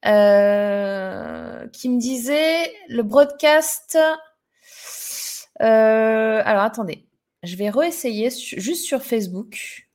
[0.07, 3.99] euh, qui me disait le broadcast.
[5.61, 7.07] Alors, attendez.
[7.43, 9.89] Je vais réessayer juste sur Facebook.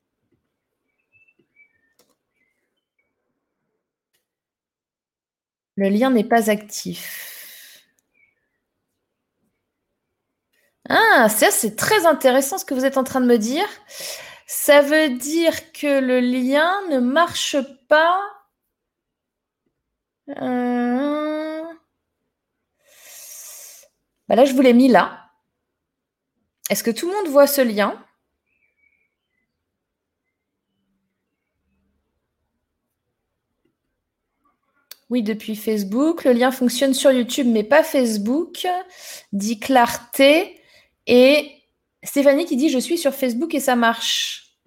[5.78, 7.26] Le lien n'est pas actif.
[10.90, 13.66] Ah, ça c'est très intéressant ce que vous êtes en train de me dire.
[14.48, 17.58] Ça veut dire que le lien ne marche
[17.90, 18.20] pas.
[20.30, 21.64] Euh,
[24.28, 25.25] bah là, je vous l'ai mis là.
[26.70, 28.04] Est-ce que tout le monde voit ce lien?
[35.10, 36.24] Oui, depuis Facebook.
[36.24, 38.66] Le lien fonctionne sur YouTube, mais pas Facebook,
[39.32, 40.60] dit Clarté.
[41.06, 41.52] Et
[42.04, 44.58] Stéphanie qui dit Je suis sur Facebook et ça marche.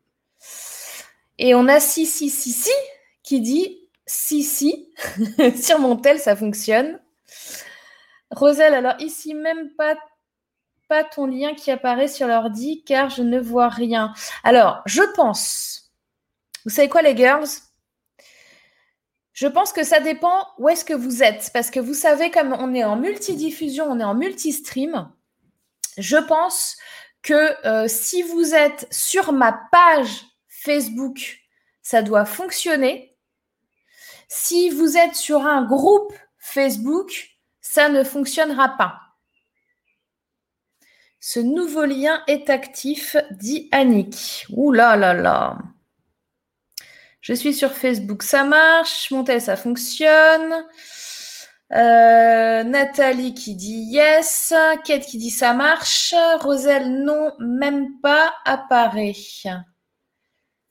[1.39, 2.71] Et on a si, si, si, si
[3.25, 4.93] qui dit Si, si,
[5.61, 7.01] sur mon tel, ça fonctionne.
[8.31, 9.97] Roselle, alors ici, même pas,
[10.89, 14.13] pas ton lien qui apparaît sur l'ordi car je ne vois rien.
[14.45, 15.93] Alors, je pense,
[16.65, 17.49] vous savez quoi, les girls?
[19.33, 21.51] Je pense que ça dépend où est-ce que vous êtes.
[21.53, 25.13] Parce que vous savez, comme on est en multidiffusion, on est en multistream,
[25.97, 26.77] je pense
[27.23, 31.39] que euh, si vous êtes sur ma page Facebook,
[31.83, 33.17] ça doit fonctionner.
[34.29, 37.31] Si vous êtes sur un groupe Facebook,
[37.61, 39.08] ça ne fonctionnera pas.
[41.21, 44.47] Ce nouveau lien est actif, dit Annick.
[44.51, 45.59] Ouh là là là.
[47.21, 49.11] Je suis sur Facebook, ça marche.
[49.11, 50.65] Montel, ça fonctionne.
[51.73, 54.55] Euh, Nathalie qui dit yes.
[54.85, 56.15] Kate qui dit ça marche.
[56.41, 59.13] Roselle, non, même pas apparaît.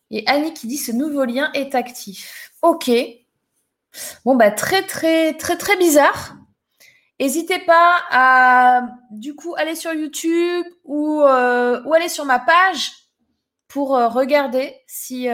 [0.09, 2.51] Et Annie qui dit ce nouveau lien est actif.
[2.61, 2.89] Ok.
[4.25, 6.35] Bon, bah, très, très, très, très bizarre.
[7.19, 12.91] N'hésitez pas à, du coup, aller sur YouTube ou, euh, aller sur ma page
[13.67, 15.27] pour euh, regarder si,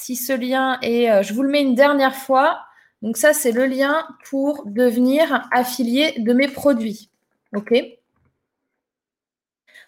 [0.00, 2.64] si ce lien est, euh, je vous le mets une dernière fois.
[3.02, 7.10] Donc ça, c'est le lien pour devenir affilié de mes produits.
[7.54, 7.74] OK?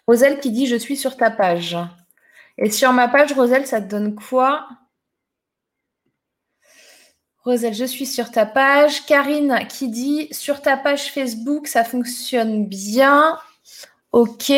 [0.07, 1.77] Roselle qui dit je suis sur ta page.
[2.57, 4.67] Et sur ma page, Roselle, ça te donne quoi?
[7.43, 9.05] Roselle, je suis sur ta page.
[9.05, 13.37] Karine qui dit sur ta page Facebook, ça fonctionne bien.
[14.11, 14.51] OK.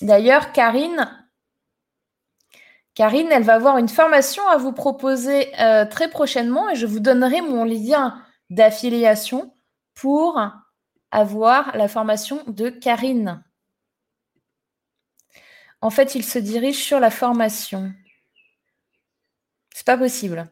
[0.00, 1.22] D'ailleurs, Karine,
[2.94, 7.00] Karine, elle va avoir une formation à vous proposer euh, très prochainement et je vous
[7.00, 9.54] donnerai mon lien d'affiliation
[9.94, 10.40] pour
[11.10, 13.42] avoir la formation de Karine.
[15.80, 17.92] En fait, il se dirige sur la formation.
[19.74, 20.48] C'est pas possible.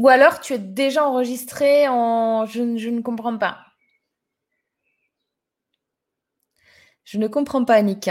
[0.00, 2.46] Ou alors tu es déjà enregistré en.
[2.46, 3.58] Je, ne comprends pas.
[7.04, 8.08] Je ne comprends pas, Annick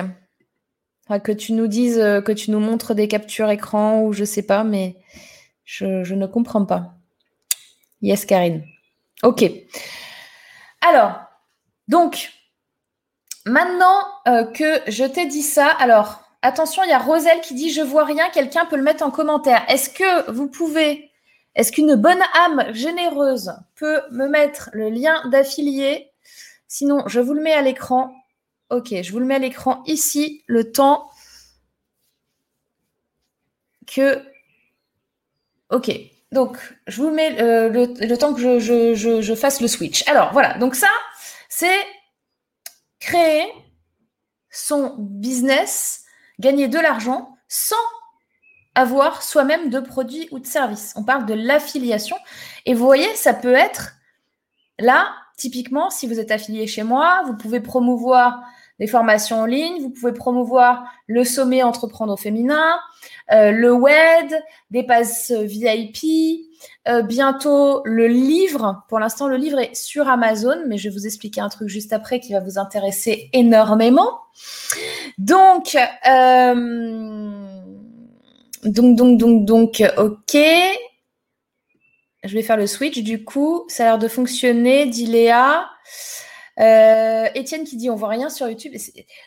[1.18, 4.44] que tu nous dises, euh, que tu nous montres des captures écran ou je sais
[4.44, 4.98] pas, mais
[5.64, 6.94] je, ne comprends pas.
[8.04, 8.64] Yes, Karine.
[9.24, 9.50] Ok.
[10.88, 11.20] Alors,
[11.88, 12.32] donc,
[13.48, 17.72] maintenant euh, que je t'ai dit ça, alors, attention, il y a Roselle qui dit
[17.72, 19.66] Je vois rien, quelqu'un peut le mettre en commentaire.
[19.68, 21.09] Est-ce que vous pouvez,
[21.56, 26.12] est-ce qu'une bonne âme généreuse peut me mettre le lien d'affilié
[26.68, 28.14] Sinon, je vous le mets à l'écran
[28.70, 31.10] Ok, je vous le mets à l'écran ici, le temps
[33.88, 34.24] que...
[35.72, 35.92] Ok,
[36.32, 40.08] donc je vous mets euh, le, temps que je, fasse le switch.
[40.08, 40.90] Alors voilà, donc ça,
[41.48, 41.86] c'est
[43.00, 43.52] créer
[44.52, 46.04] son business,
[46.40, 47.76] gagner de l'argent sans
[48.76, 50.94] avoir soi-même de produits ou de services.
[50.96, 52.16] On parle de l'affiliation.
[52.66, 53.94] Et vous voyez, ça peut être
[54.80, 55.08] là,
[55.38, 58.42] typiquement, si vous êtes affilié chez moi, vous pouvez promouvoir
[58.80, 62.80] des formations en ligne, vous pouvez promouvoir le sommet entreprendre au féminin,
[63.32, 64.42] euh, le WED,
[64.72, 66.48] des passes VIP,
[66.88, 68.84] euh, bientôt le livre.
[68.88, 71.92] Pour l'instant, le livre est sur Amazon, mais je vais vous expliquer un truc juste
[71.92, 74.22] après qui va vous intéresser énormément.
[75.18, 77.36] Donc, euh,
[78.64, 80.38] donc, donc, donc, donc, ok.
[82.24, 83.00] Je vais faire le switch.
[83.00, 85.70] Du coup, ça a l'air de fonctionner, dit Léa.
[86.60, 88.74] Euh, Étienne qui dit on voit rien sur YouTube.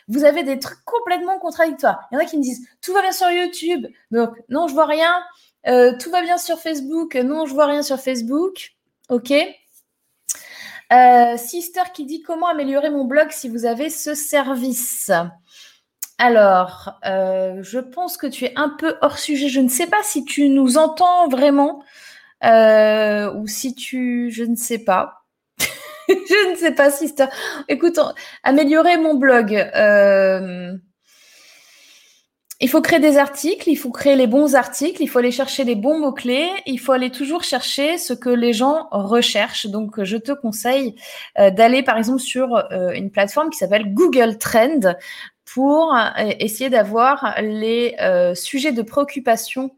[0.07, 2.07] Vous avez des trucs complètement contradictoires.
[2.11, 4.73] Il y en a qui me disent tout va bien sur YouTube, donc non je
[4.73, 5.23] vois rien.
[5.65, 8.75] Euh, tout va bien sur Facebook, non je vois rien sur Facebook.
[9.09, 9.31] Ok.
[10.91, 15.09] Euh, Sister qui dit comment améliorer mon blog si vous avez ce service?
[16.17, 19.49] Alors, je pense que tu es un peu hors sujet.
[19.49, 21.83] Je ne sais pas si tu nous entends vraiment
[22.43, 25.23] ou si tu, je ne sais pas.
[26.09, 27.25] je ne sais pas, sister.
[27.67, 27.99] Écoute,
[28.43, 29.53] améliorer mon blog.
[29.53, 30.75] Euh,
[32.59, 35.65] il faut créer des articles, il faut créer les bons articles, il faut aller chercher
[35.65, 39.67] les bons mots-clés, il faut aller toujours chercher ce que les gens recherchent.
[39.67, 40.95] Donc, je te conseille
[41.39, 44.95] euh, d'aller, par exemple, sur euh, une plateforme qui s'appelle Google Trend
[45.53, 45.95] pour
[46.39, 47.95] essayer d'avoir les
[48.35, 49.71] sujets de préoccupation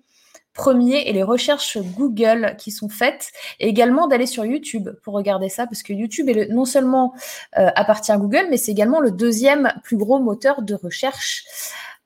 [0.55, 5.49] premiers et les recherches Google qui sont faites, et également d'aller sur YouTube pour regarder
[5.49, 7.13] ça, parce que YouTube est non seulement
[7.59, 11.43] euh, appartient à Google, mais c'est également le deuxième plus gros moteur de recherche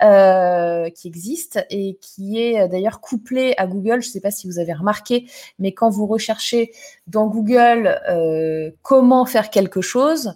[0.02, 4.02] euh, qui existe et qui est d'ailleurs couplé à Google.
[4.02, 5.28] Je ne sais pas si vous avez remarqué,
[5.60, 6.72] mais quand vous recherchez
[7.06, 10.34] dans Google euh, comment faire quelque chose,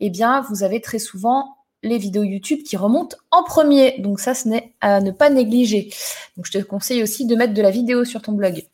[0.00, 3.96] eh bien, vous avez très souvent les vidéos YouTube qui remontent en premier.
[3.98, 5.90] Donc ça, ce n'est à ne pas négliger.
[6.36, 8.64] Donc je te conseille aussi de mettre de la vidéo sur ton blog.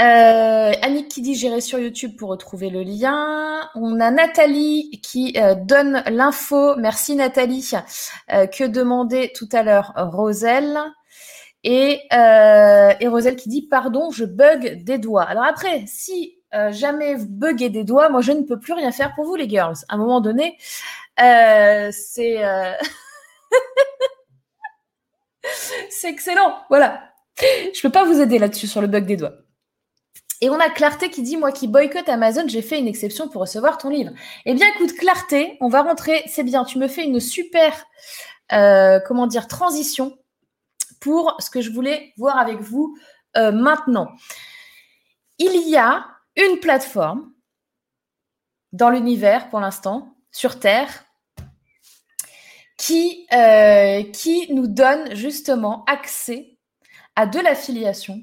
[0.00, 3.68] Euh, Annick qui dit gérer sur YouTube pour retrouver le lien.
[3.74, 6.76] On a Nathalie qui euh, donne l'info.
[6.76, 7.72] Merci Nathalie.
[8.32, 10.78] Euh, que demandait tout à l'heure Roselle?
[11.64, 15.24] Et, et Roselle qui dit pardon, je bug des doigts.
[15.24, 16.37] Alors après, si
[16.70, 19.48] jamais vous buguez des doigts, moi je ne peux plus rien faire pour vous les
[19.48, 19.76] girls.
[19.88, 20.56] À un moment donné,
[21.16, 21.90] c'est
[25.90, 26.58] c'est excellent.
[26.68, 27.02] Voilà.
[27.40, 29.34] Je peux pas vous aider là-dessus sur le bug des doigts.
[30.40, 33.42] Et on a Clarté qui dit Moi qui boycotte Amazon, j'ai fait une exception pour
[33.42, 34.12] recevoir ton livre.
[34.44, 36.22] Eh bien, écoute, Clarté, on va rentrer.
[36.26, 37.84] C'est bien, tu me fais une super,
[38.52, 40.16] euh, comment dire, transition
[41.00, 42.96] pour ce que je voulais voir avec vous
[43.36, 44.08] euh, maintenant.
[45.38, 46.06] Il y a
[46.38, 47.32] une plateforme
[48.72, 51.04] dans l'univers pour l'instant, sur Terre,
[52.76, 56.56] qui, euh, qui nous donne justement accès
[57.16, 58.22] à de l'affiliation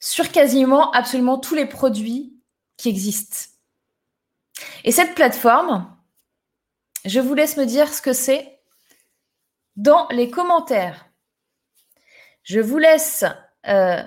[0.00, 2.34] sur quasiment absolument tous les produits
[2.78, 3.50] qui existent.
[4.84, 5.94] Et cette plateforme,
[7.04, 8.60] je vous laisse me dire ce que c'est
[9.76, 11.06] dans les commentaires.
[12.42, 13.24] Je vous laisse
[13.66, 14.02] euh,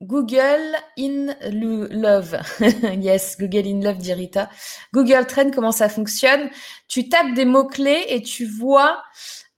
[0.00, 2.40] Google in Love.
[3.00, 4.48] yes, Google in Love d'Irita.
[4.94, 6.50] Google Trend, comment ça fonctionne?
[6.88, 9.02] Tu tapes des mots-clés et tu vois,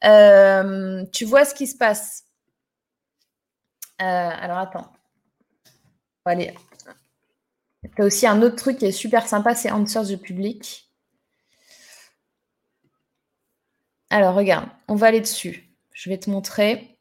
[0.05, 2.25] euh, ce qui se passe.
[4.01, 4.93] Euh, alors attends.
[6.25, 6.55] Allez.
[7.97, 10.89] Tu as aussi un autre truc qui est super sympa, c'est Answers the Public.
[14.11, 15.73] Alors regarde, on va aller dessus.
[15.93, 16.99] Je vais te montrer.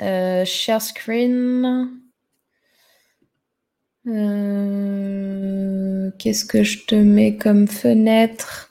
[0.00, 2.07] Euh, share screen.
[4.08, 8.70] Euh, qu'est-ce que je te mets comme fenêtre?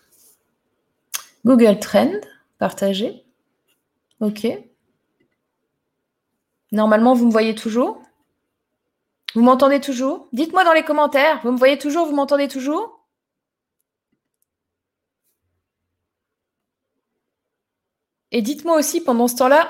[1.46, 2.20] Google Trend,
[2.58, 3.24] partager.
[4.20, 4.48] OK.
[6.72, 8.02] Normalement, vous me voyez toujours?
[9.36, 10.28] Vous m'entendez toujours?
[10.34, 13.06] Dites-moi dans les commentaires, vous me voyez toujours, vous m'entendez toujours?
[18.32, 19.70] Et dites-moi aussi pendant ce temps-là,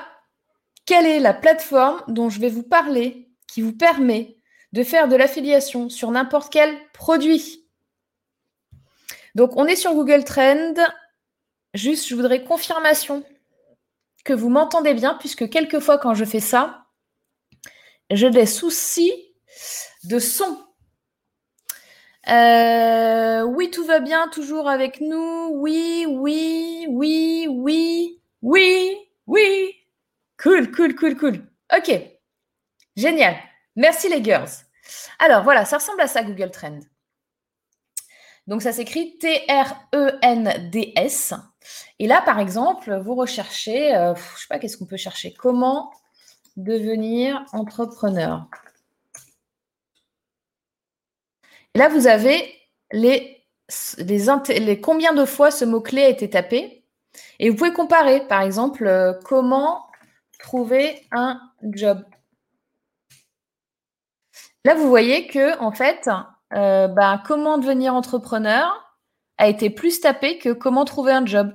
[0.86, 4.37] quelle est la plateforme dont je vais vous parler qui vous permet
[4.72, 7.64] de faire de l'affiliation sur n'importe quel produit.
[9.34, 10.74] Donc, on est sur Google Trend.
[11.74, 13.24] Juste, je voudrais confirmation
[14.24, 16.86] que vous m'entendez bien, puisque quelquefois, quand je fais ça,
[18.10, 19.12] j'ai des soucis
[20.04, 20.64] de son.
[22.28, 25.50] Euh, oui, tout va bien, toujours avec nous.
[25.54, 28.96] Oui, oui, oui, oui, oui,
[29.26, 29.74] oui.
[30.42, 31.46] Cool, cool, cool, cool.
[31.76, 31.90] Ok,
[32.96, 33.36] génial.
[33.78, 34.50] Merci les girls.
[35.20, 36.80] Alors voilà, ça ressemble à ça Google Trend.
[38.48, 39.64] Donc ça s'écrit T-R-E-N-D-S.
[42.00, 45.32] Et là, par exemple, vous recherchez, euh, je ne sais pas qu'est-ce qu'on peut chercher,
[45.32, 45.92] comment
[46.56, 48.48] devenir entrepreneur?
[51.74, 52.52] Et là, vous avez
[52.90, 53.46] les,
[54.82, 56.84] combien de fois ce mot-clé a été tapé.
[57.38, 59.86] Et vous pouvez comparer, par exemple, euh, comment
[60.40, 62.04] trouver un job.
[64.64, 66.08] Là, vous voyez que, en fait,
[66.54, 68.84] euh, bah, comment devenir entrepreneur
[69.38, 71.52] a été plus tapé que comment trouver un job.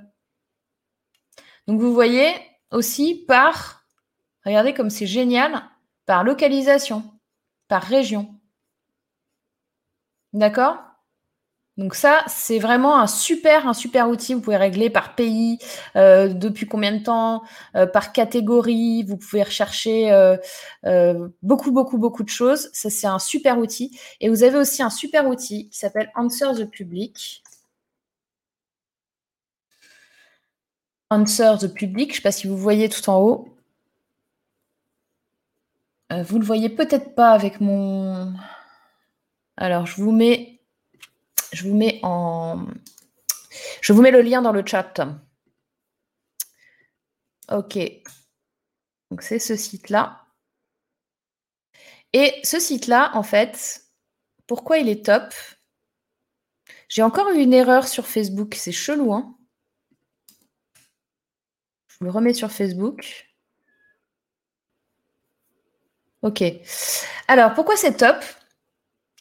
[1.67, 2.33] Donc, vous voyez
[2.71, 3.83] aussi par
[4.45, 5.63] Regardez comme c'est génial
[6.05, 7.17] par localisation,
[7.67, 8.39] par région.
[10.33, 10.77] D'accord?
[11.77, 14.35] Donc ça, c'est vraiment un super, un super outil.
[14.35, 15.57] Vous pouvez régler par pays,
[15.95, 17.43] euh, depuis combien de temps,
[17.75, 19.03] euh, par catégorie.
[19.03, 20.11] Vous pouvez rechercher
[20.85, 22.69] euh, beaucoup, beaucoup, beaucoup de choses.
[22.73, 23.97] Ça, c'est un super outil.
[24.21, 27.43] Et vous avez aussi un super outil qui s'appelle Answer the Public.
[31.09, 33.47] Answer the Public, je ne sais pas si vous voyez tout en haut.
[36.11, 38.33] Vous le voyez peut-être pas avec mon.
[39.57, 40.52] Alors, je vous mets,
[41.53, 42.01] je vous mets
[44.11, 44.99] le lien dans le chat.
[47.51, 47.77] Ok.
[49.11, 50.25] Donc c'est ce site-là.
[52.13, 53.85] Et ce site-là, en fait,
[54.47, 55.33] pourquoi il est top?
[56.89, 59.13] J'ai encore eu une erreur sur Facebook, c'est chelou.
[59.13, 59.35] Hein
[61.87, 63.29] je me remets sur Facebook.
[66.21, 66.43] Ok.
[67.27, 68.23] Alors, pourquoi c'est top?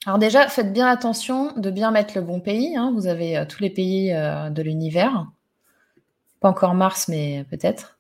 [0.05, 2.77] Alors déjà, faites bien attention de bien mettre le bon pays.
[2.77, 2.93] Hein.
[2.95, 5.27] Vous avez euh, tous les pays euh, de l'univers.
[6.41, 7.99] Pas encore Mars, mais peut-être.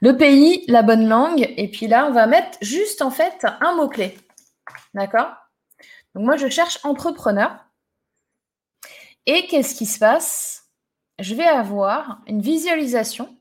[0.00, 1.52] Le pays, la bonne langue.
[1.56, 4.16] Et puis là, on va mettre juste en fait un mot-clé.
[4.94, 5.30] D'accord?
[6.14, 7.64] Donc moi, je cherche entrepreneur.
[9.26, 10.70] Et qu'est-ce qui se passe?
[11.18, 13.36] Je vais avoir une visualisation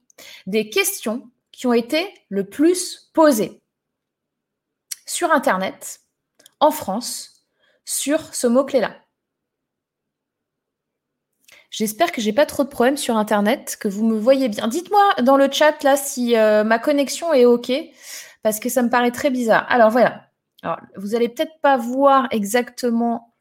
[0.47, 3.61] des questions qui ont été le plus posées
[5.05, 6.01] sur Internet,
[6.59, 7.32] en France,
[7.85, 8.95] sur ce mot-clé-là.
[11.69, 14.67] J'espère que j'ai pas trop de problèmes sur Internet, que vous me voyez bien.
[14.67, 17.71] Dites-moi dans le chat là si euh, ma connexion est OK,
[18.43, 19.65] parce que ça me paraît très bizarre.
[19.69, 20.29] Alors voilà.
[20.95, 23.33] Vous allez peut-être pas voir exactement.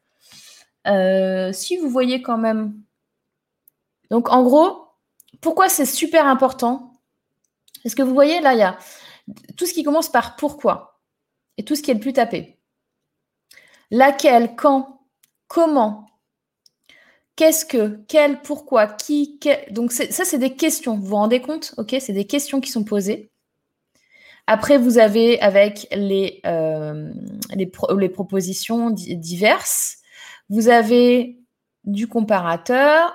[0.87, 2.73] Euh, si vous voyez quand même.
[4.09, 4.87] Donc en gros,
[5.39, 6.91] pourquoi c'est super important?
[7.85, 8.77] Est-ce que vous voyez là, il y a
[9.57, 10.99] tout ce qui commence par pourquoi
[11.57, 12.59] et tout ce qui est le plus tapé.
[13.95, 15.01] Laquelle, quand,
[15.47, 16.07] comment,
[17.35, 19.39] Qu'est-ce que, quel, pourquoi, qui,
[19.69, 20.95] donc ça c'est des questions.
[20.95, 21.73] Vous vous rendez compte?
[21.77, 23.31] Ok, c'est des questions qui sont posées.
[24.45, 27.11] Après, vous avez avec les, euh,
[28.13, 29.97] propositions diverses,
[30.49, 31.39] vous avez
[31.83, 33.13] du comparateur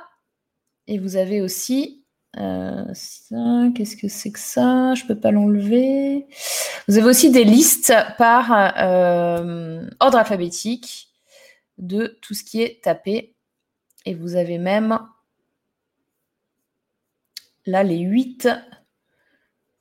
[0.86, 1.97] et vous avez aussi
[2.38, 3.70] euh.
[3.74, 4.94] Qu'est-ce que c'est que ça?
[4.94, 6.26] Je ne peux pas l'enlever.
[6.86, 11.08] Vous avez aussi des listes par euh, ordre alphabétique
[11.78, 13.34] de tout ce qui est tapé
[14.04, 14.98] et vous avez même
[17.66, 18.48] là les huit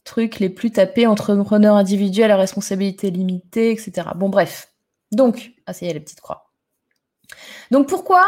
[0.04, 4.10] trucs les plus tapés entrepreneurs individuels à responsabilité limitée, etc.
[4.16, 4.74] Bon, bref.
[5.12, 6.52] Donc, ah, ça y est, les petites croix.
[7.72, 8.24] Donc, pourquoi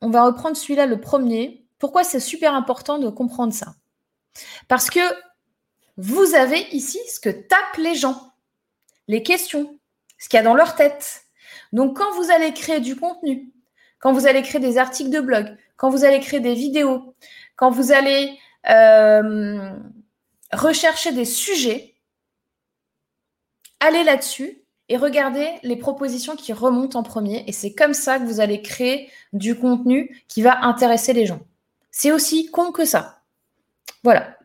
[0.00, 1.63] on va reprendre celui-là le premier?
[1.84, 3.74] Pourquoi c'est super important de comprendre ça?
[4.68, 5.00] Parce que
[5.98, 8.32] vous avez ici ce que tapent les gens,
[9.06, 9.78] les questions,
[10.16, 11.24] ce qu'il y a dans leur tête.
[11.74, 13.52] Donc, quand vous allez créer du contenu,
[13.98, 17.14] quand vous allez créer des articles de blog, quand vous allez créer des vidéos,
[17.54, 18.32] quand vous allez
[18.70, 19.76] euh,
[20.54, 21.96] rechercher des sujets,
[23.78, 27.44] allez là-dessus et regardez les propositions qui remontent en premier.
[27.46, 31.40] Et c'est comme ça que vous allez créer du contenu qui va intéresser les gens.
[31.96, 33.22] C'est aussi con que ça.
[34.02, 34.36] Voilà.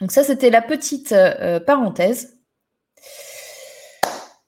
[0.00, 2.36] Donc ça, c'était la petite euh, parenthèse.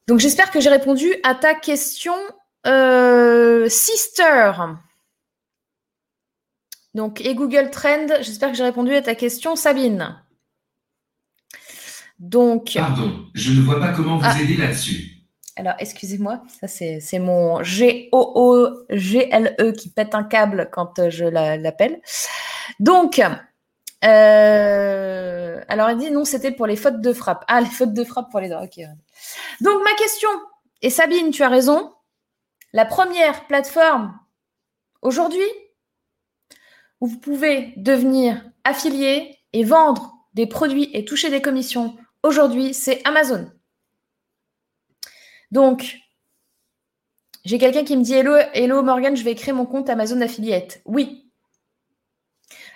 [0.08, 2.16] Donc j'espère que j'ai répondu à ta question
[2.66, 4.52] euh, sister.
[6.94, 10.20] Donc, et Google Trend, j'espère que j'ai répondu à ta question, Sabine.
[12.18, 12.72] Donc.
[12.74, 14.40] Pardon, je ne vois pas comment vous ah.
[14.40, 15.15] aider là-dessus.
[15.56, 18.12] Alors, excusez-moi, ça c'est mon G-O-O-G-L-E
[19.72, 22.00] qui pète un câble quand je l'appelle.
[22.78, 23.22] Donc,
[24.04, 27.44] euh, alors elle dit non, c'était pour les fautes de frappe.
[27.48, 28.64] Ah, les fautes de frappe pour les doigts.
[28.64, 28.78] Ok.
[29.62, 30.28] Donc, ma question,
[30.82, 31.92] et Sabine, tu as raison,
[32.74, 34.18] la première plateforme
[35.00, 35.48] aujourd'hui
[37.00, 43.00] où vous pouvez devenir affilié et vendre des produits et toucher des commissions aujourd'hui, c'est
[43.06, 43.50] Amazon.
[45.52, 45.98] Donc,
[47.44, 50.80] j'ai quelqu'un qui me dit Hello, hello Morgan, je vais créer mon compte Amazon Affiliate.
[50.84, 51.30] Oui.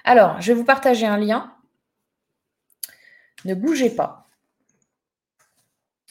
[0.04, 1.54] Alors, je vais vous partager un lien.
[3.44, 4.28] Ne bougez pas.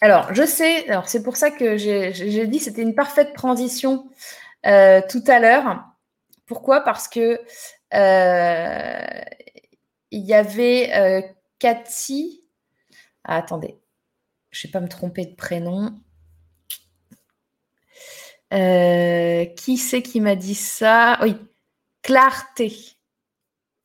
[0.01, 4.09] Alors, je sais, c'est pour ça que j'ai dit c'était une parfaite transition
[4.65, 5.85] euh, tout à l'heure.
[6.45, 6.81] Pourquoi?
[6.81, 7.41] Parce que
[7.93, 9.21] euh,
[10.11, 11.21] il y avait euh,
[11.59, 12.43] Cathy.
[13.25, 13.77] Ah, attendez,
[14.51, 15.93] je ne vais pas me tromper de prénom.
[18.51, 21.19] Qui c'est qui m'a dit ça?
[21.21, 21.35] Oui,
[22.01, 22.73] Clarté.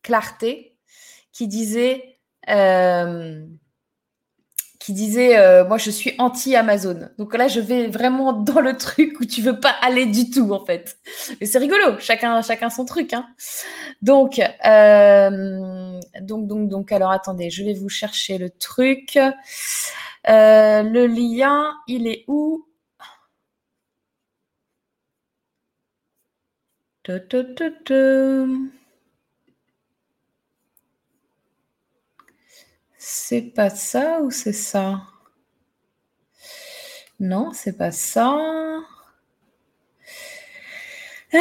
[0.03, 0.77] Clarté,
[1.33, 2.19] qui disait
[4.85, 7.09] qui disait euh, moi je suis anti Amazon.
[7.17, 10.53] Donc là je vais vraiment dans le truc où tu veux pas aller du tout
[10.53, 10.99] en fait.
[11.41, 13.15] Mais c'est rigolo, chacun chacun son truc.
[13.15, 13.27] Hein.
[14.03, 19.17] Donc euh, donc donc donc alors attendez, je vais vous chercher le truc.
[19.17, 22.67] Euh, le lien, il est où?
[32.99, 35.01] C'est pas ça ou c'est ça?
[37.21, 38.37] Non, c'est pas ça.
[41.35, 41.39] Euh,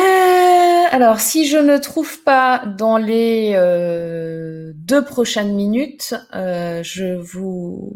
[0.91, 7.93] alors, si je ne trouve pas dans les euh, deux prochaines minutes, euh, je vous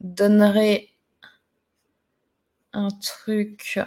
[0.00, 0.90] donnerai
[2.72, 3.78] un truc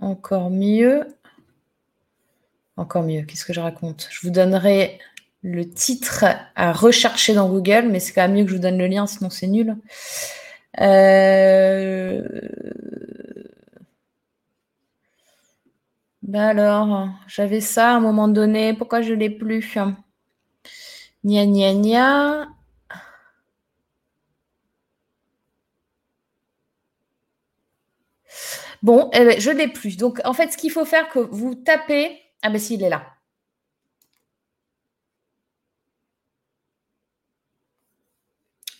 [0.00, 1.06] encore mieux.
[2.76, 4.08] Encore mieux, qu'est-ce que je raconte?
[4.10, 4.98] Je vous donnerai
[5.42, 6.24] le titre
[6.54, 9.06] à rechercher dans Google, mais c'est quand même mieux que je vous donne le lien,
[9.06, 9.76] sinon c'est nul.
[10.80, 12.22] Euh...
[16.22, 19.78] Ben alors, j'avais ça à un moment donné, pourquoi je ne l'ai plus?
[21.24, 22.48] Nia, nia, nia.
[28.82, 29.96] Bon, eh ben, je l'ai plus.
[29.96, 32.20] Donc, en fait, ce qu'il faut faire, que vous tapez.
[32.42, 33.16] Ah, ben si, il est là.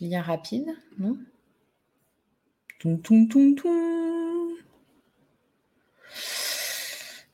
[0.00, 1.16] Lien rapide, non?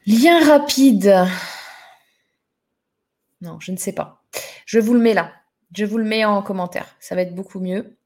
[0.07, 1.27] Lien rapide.
[3.41, 4.23] Non, je ne sais pas.
[4.65, 5.33] Je vous le mets là.
[5.75, 6.87] Je vous le mets en commentaire.
[7.01, 7.97] Ça va être beaucoup mieux.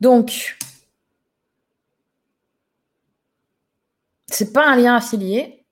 [0.00, 0.56] Donc,
[4.40, 5.66] c'est pas un lien affilié.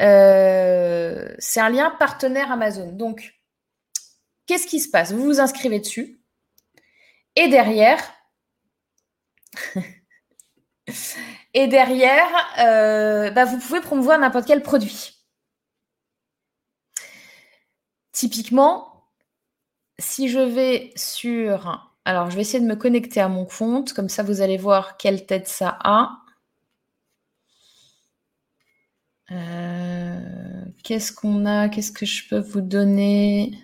[0.00, 2.92] Euh, c'est un lien partenaire Amazon.
[2.92, 3.34] Donc,
[4.46, 5.10] qu'est-ce qui se passe?
[5.10, 6.22] Vous vous inscrivez dessus.
[7.34, 7.98] Et derrière,
[11.54, 12.28] et derrière,
[12.60, 15.24] euh, bah, vous pouvez promouvoir n'importe quel produit.
[18.12, 19.08] Typiquement,
[19.98, 21.90] si je vais sur...
[22.04, 24.96] Alors, je vais essayer de me connecter à mon compte, comme ça vous allez voir
[24.98, 26.23] quelle tête ça a.
[29.30, 31.68] Euh, qu'est-ce qu'on a?
[31.68, 33.58] Qu'est-ce que je peux vous donner?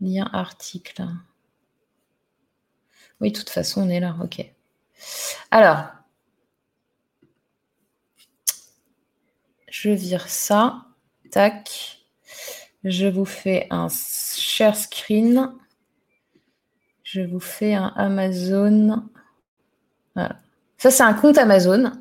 [0.00, 1.06] Lien article.
[3.20, 4.16] Oui, de toute façon, on est là.
[4.22, 4.44] OK.
[5.50, 5.86] Alors,
[9.68, 10.86] je vire ça.
[11.30, 11.98] Tac.
[12.84, 15.52] Je vous fais un share screen.
[17.02, 19.08] Je vous fais un Amazon.
[20.14, 20.40] Voilà.
[20.78, 21.92] Ça, c'est un compte Amazon.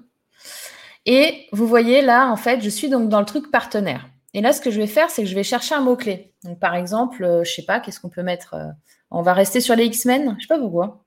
[1.06, 4.10] Et vous voyez là, en fait, je suis donc dans le truc partenaire.
[4.34, 6.34] Et là, ce que je vais faire, c'est que je vais chercher un mot-clé.
[6.44, 8.70] Donc, par exemple, je euh, je sais pas, qu'est-ce qu'on peut mettre euh,
[9.12, 10.36] On va rester sur les X-Men.
[10.38, 11.06] Je sais pas pourquoi.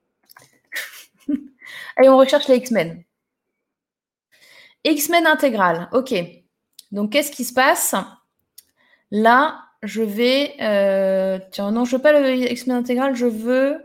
[1.97, 3.05] Allez, on recherche les X-Men.
[4.85, 5.89] X-Men intégral.
[5.93, 6.15] OK.
[6.91, 7.95] Donc, qu'est-ce qui se passe?
[9.11, 10.55] Là, je vais.
[10.61, 13.85] Euh, tiens, non, je veux pas le X-Men intégral, je veux.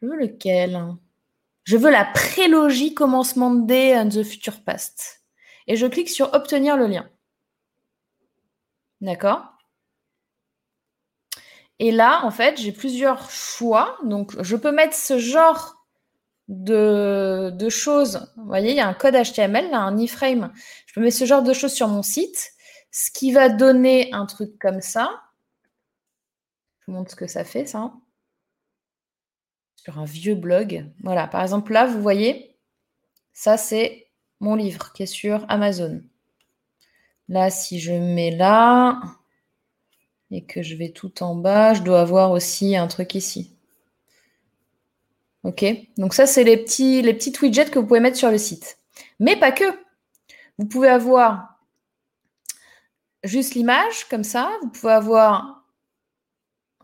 [0.00, 0.80] Je veux lequel?
[1.64, 5.22] Je veux la prélogie commencement de Day and the Future Past.
[5.66, 7.08] Et je clique sur obtenir le lien.
[9.00, 9.54] D'accord?
[11.78, 13.98] Et là, en fait, j'ai plusieurs choix.
[14.04, 15.86] Donc, je peux mettre ce genre
[16.48, 18.32] de, choses.
[18.36, 20.52] Vous voyez, il y a un code HTML, un iframe.
[20.86, 22.52] Je peux mettre ce genre de choses sur mon site,
[22.90, 25.22] ce qui va donner un truc comme ça.
[26.80, 27.92] Je vous montre ce que ça fait, ça.
[29.84, 30.90] Sur un vieux blog.
[31.02, 32.56] Voilà, par exemple, là, vous voyez,
[33.34, 34.08] ça, c'est
[34.40, 36.00] mon livre qui est sur Amazon.
[37.28, 38.98] Là, si je mets là
[40.30, 43.54] et que je vais tout en bas, je dois avoir aussi un truc ici.
[45.42, 45.64] OK
[45.98, 48.78] Donc ça, c'est les petits, les petits widgets que vous pouvez mettre sur le site.
[49.20, 49.64] Mais pas que.
[50.58, 51.58] Vous pouvez avoir
[53.22, 54.50] juste l'image, comme ça.
[54.62, 55.53] Vous pouvez avoir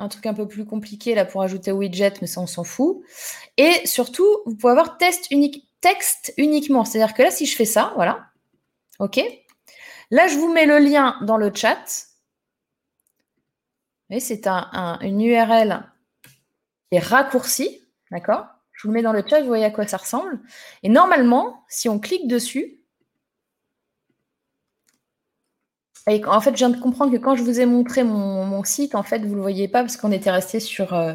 [0.01, 3.03] un truc un peu plus compliqué là pour ajouter widget, mais ça, on s'en fout.
[3.57, 6.84] Et surtout, vous pouvez avoir test unique, texte uniquement.
[6.84, 8.26] C'est-à-dire que là, si je fais ça, voilà.
[8.98, 9.20] OK
[10.11, 12.09] Là, je vous mets le lien dans le chat.
[14.11, 15.84] Et c'est un, une URL
[16.90, 17.82] qui est raccourcie.
[18.11, 18.46] D'accord?
[18.72, 20.40] Je vous le mets dans le chat, vous voyez à quoi ça ressemble.
[20.82, 22.80] Et normalement, si on clique dessus,
[26.07, 29.03] en fait, je viens de comprendre que quand je vous ai montré mon, site, en
[29.03, 30.94] fait, vous ne le voyez pas parce qu'on était resté sur.
[30.94, 31.14] Euh,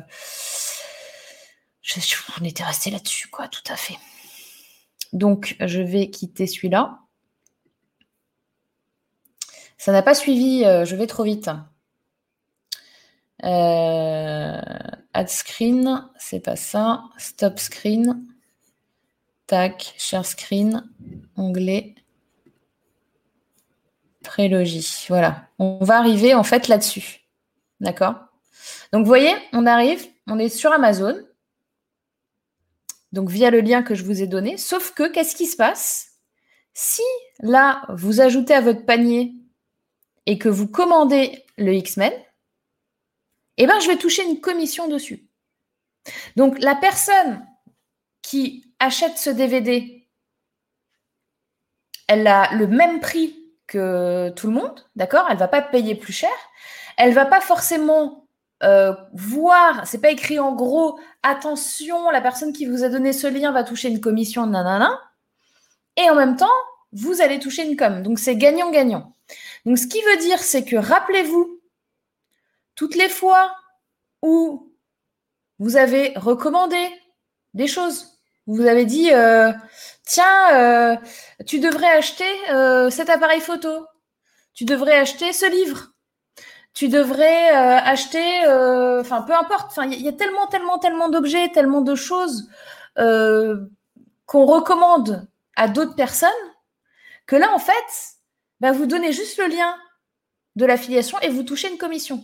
[2.40, 3.98] on était resté là-dessus, quoi, tout à fait.
[5.14, 7.00] Donc, je vais quitter celui-là.
[9.78, 11.50] Ça n'a pas suivi, euh, je vais trop vite.
[13.44, 14.62] Euh,
[15.14, 17.04] add screen, c'est pas ça.
[17.18, 18.26] Stop screen.
[19.48, 20.90] Tac, share screen,
[21.38, 21.94] onglet,
[24.26, 25.06] prélogie.
[25.10, 25.48] Voilà.
[25.60, 27.22] On va arriver en fait là-dessus.
[27.80, 28.16] D'accord?
[28.92, 31.18] Donc vous voyez, on arrive, on est sur Amazon.
[33.12, 34.58] Donc via le lien que je vous ai donné.
[34.58, 36.12] Sauf que qu'est-ce qui se passe?
[36.74, 37.04] Si
[37.40, 39.34] là, vous ajoutez à votre panier
[40.26, 42.12] et que vous commandez le X-Men,
[43.58, 45.30] eh ben, je vais toucher une commission dessus.
[46.36, 47.46] Donc, la personne
[48.22, 50.08] qui achète ce DVD,
[52.08, 55.28] elle a le même prix que tout le monde, d'accord?
[55.30, 56.32] Elle va pas payer plus cher.
[56.98, 58.28] Elle va pas forcément
[58.64, 63.28] euh, voir, c'est pas écrit en gros, attention, la personne qui vous a donné ce
[63.28, 65.00] lien va toucher une commission, nanana.
[65.98, 66.48] Et en même temps,
[66.94, 68.02] vous allez toucher une com.
[68.02, 69.14] Donc, c'est gagnant-gagnant.
[69.66, 71.60] Donc, ce qui veut dire, c'est que rappelez-vous,
[72.76, 73.56] toutes les fois
[74.22, 74.74] où
[75.60, 76.78] vous avez recommandé
[77.54, 78.15] des choses,
[78.48, 79.52] vous avez dit, euh,
[80.06, 80.96] tiens, euh,
[81.46, 83.86] tu devrais acheter euh, cet appareil photo,
[84.54, 85.92] tu devrais acheter ce livre.
[86.74, 88.46] Tu devrais acheter,
[89.00, 89.68] enfin peu importe.
[89.72, 92.50] Enfin, il y, a tellement, tellement, tellement d'objets, tellement de choses
[92.98, 95.26] qu'on recommande
[95.56, 96.30] à d'autres personnes
[97.28, 97.74] que là, en fait,
[98.60, 99.74] bah, vous donnez juste le lien
[100.58, 102.22] de l'affiliation et vous touchez une commission.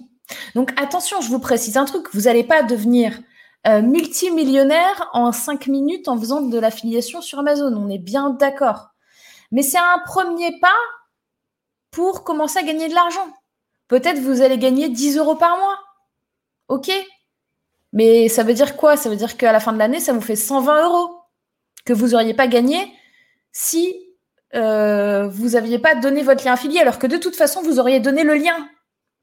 [0.56, 3.18] Donc attention, je vous précise un truc, vous n'allez pas devenir
[3.66, 7.76] multimillionnaire en cinq minutes en faisant de l'affiliation sur Amazon.
[7.76, 8.90] On est bien d'accord.
[9.52, 10.70] Mais c'est un premier pas
[11.92, 13.28] pour commencer à gagner de l'argent.
[13.88, 15.78] Peut-être vous allez gagner 10 euros par mois.
[16.70, 16.90] OK.
[17.94, 18.96] Mais ça veut dire quoi?
[18.96, 21.16] Ça veut dire qu'à la fin de l'année, ça vous fait 120 euros
[21.86, 22.78] que vous n'auriez pas gagné
[23.52, 23.94] si
[24.56, 28.00] euh, vous n'aviez pas donné votre lien affilié, alors que de toute façon, vous auriez
[28.00, 28.56] donné le lien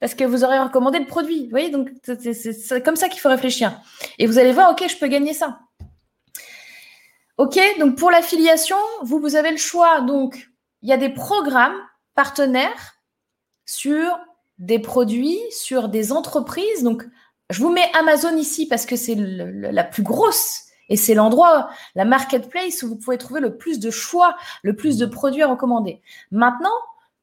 [0.00, 1.44] parce que vous auriez recommandé le produit.
[1.44, 3.80] Vous voyez, donc c'est comme ça qu'il faut réfléchir.
[4.18, 5.58] Et vous allez voir, OK, je peux gagner ça.
[7.36, 10.00] OK, donc pour l'affiliation, vous, vous avez le choix.
[10.00, 10.50] Donc,
[10.82, 11.76] il y a des programmes
[12.14, 12.96] partenaires
[13.64, 14.18] sur
[14.58, 16.82] des produits, sur des entreprises.
[16.82, 17.04] Donc,
[17.50, 22.04] je vous mets Amazon ici parce que c'est la plus grosse et c'est l'endroit, la
[22.04, 26.02] marketplace où vous pouvez trouver le plus de choix, le plus de produits à recommander.
[26.30, 26.74] Maintenant,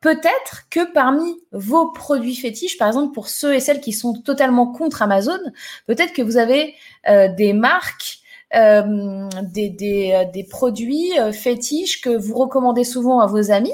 [0.02, 4.72] peut-être que parmi vos produits fétiches, par exemple pour ceux et celles qui sont totalement
[4.72, 5.40] contre Amazon,
[5.88, 6.76] peut-être que vous avez
[7.08, 8.20] euh, des marques
[8.54, 13.74] euh, des, euh, des, produits fétiches que vous recommandez souvent à vos amis,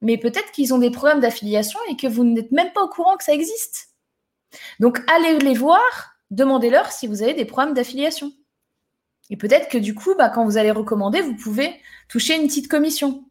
[0.00, 3.16] mais peut-être qu'ils ont des programmes d'affiliation et que vous n'êtes même pas au courant
[3.16, 3.88] que ça existe.
[4.78, 8.32] Donc allez les voir, demandez-leur si vous avez des programmes d'affiliation.
[9.28, 12.68] Et peut-être que du coup, bah, quand vous allez recommander, vous pouvez toucher une petite
[12.68, 13.24] commission.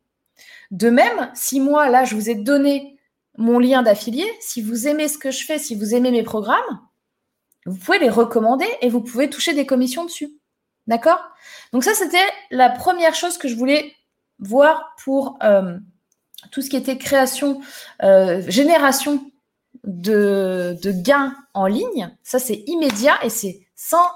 [0.72, 2.99] De même, si moi, là, je vous ai donné
[3.38, 6.80] mon lien d'affilié, si vous aimez ce que je fais, si vous aimez mes programmes,
[7.65, 10.34] vous pouvez les recommander et vous pouvez toucher des commissions dessus.
[10.88, 11.20] D'accord?
[11.72, 12.17] Donc ça, c'était
[12.51, 13.93] la première chose que je voulais
[14.39, 15.78] voir pour euh,
[16.51, 17.61] tout ce qui était création,
[18.03, 19.32] euh, génération
[19.84, 22.15] de, de, gains en ligne.
[22.24, 24.07] Ça, c'est immédiat et c'est sans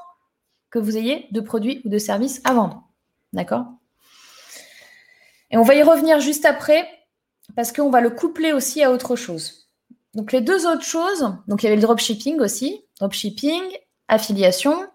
[0.69, 2.89] que vous ayez de produits ou de services à vendre.
[3.33, 3.65] D'accord?
[5.53, 6.85] Et on va y revenir juste après
[7.55, 9.69] parce qu'on va le coupler aussi à autre chose.
[10.13, 13.61] Donc les deux autres choses, donc il y avait le dropshipping aussi, dropshipping,
[14.09, 14.85] affiliation,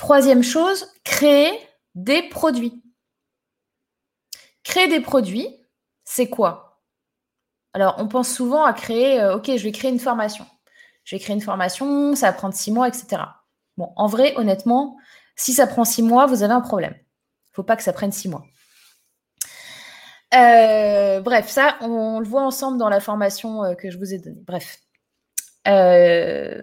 [0.00, 1.52] Troisième chose, créer
[1.94, 2.82] des produits.
[4.64, 5.46] Créer des produits,
[6.04, 6.80] c'est quoi?
[7.74, 10.46] Alors, on pense souvent à créer, euh, ok, je vais créer une formation.
[11.04, 13.24] Je vais créer une formation, ça va prendre six mois, etc.
[13.76, 14.96] Bon, en vrai, honnêtement,
[15.36, 16.94] si ça prend six mois, vous avez un problème.
[16.94, 18.46] Il ne faut pas que ça prenne six mois.
[20.34, 24.18] Euh, bref, ça, on, le voit ensemble dans la formation euh, que je vous ai
[24.18, 24.42] donnée.
[24.46, 24.78] Bref.
[25.66, 26.62] Il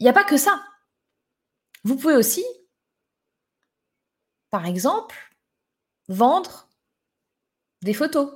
[0.00, 0.62] n'y a pas que ça.
[1.84, 2.44] Vous pouvez aussi,
[4.50, 5.16] par exemple,
[6.08, 6.68] vendre
[7.82, 8.30] des photos.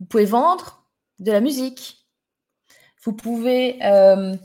[0.00, 0.88] Vous pouvez vendre
[1.18, 2.06] de la musique.
[3.02, 4.36] Vous pouvez euh,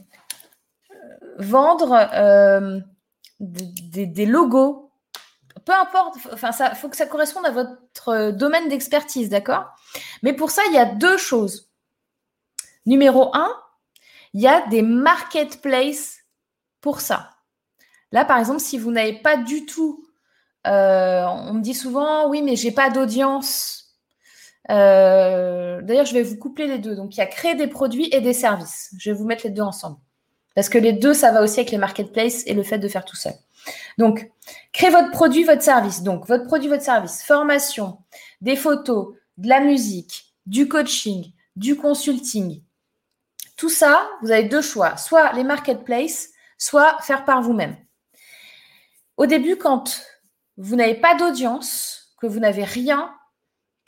[1.38, 2.80] vendre euh,
[3.40, 4.83] des, logos.
[5.66, 9.66] Peu importe, enfin, faut que ça corresponde à votre domaine d'expertise, d'accord?
[10.22, 11.70] Mais pour ça, il y a deux choses.
[12.86, 13.50] Numéro un,
[14.34, 16.20] il y a des marketplaces
[16.82, 17.30] pour ça.
[18.12, 20.06] Là, par exemple, si vous n'avez pas du tout,
[20.68, 23.96] euh, on me dit souvent, oui, mais j'ai pas d'audience.
[24.70, 26.96] Euh, d'ailleurs, je vais vous coupler les deux.
[26.96, 28.94] Donc, il y a créer des produits et des services.
[28.98, 29.98] Je vais vous mettre les deux ensemble.
[30.56, 33.06] Parce que les deux, ça va aussi avec les marketplaces et le fait de faire
[33.06, 33.34] tout seul.
[33.98, 34.32] Donc,
[34.72, 36.04] créer votre produit, votre service.
[36.04, 37.24] Donc, votre produit, votre service.
[37.24, 38.00] Formation,
[38.42, 42.62] des photos, de la musique, du coaching, du consulting.
[43.58, 44.98] Tout ça, vous avez deux choix.
[44.98, 47.76] Soit les marketplaces, soit faire par vous-même.
[49.18, 50.02] Au début, quand
[50.58, 53.14] vous n'avez pas d'audience, que vous n'avez rien,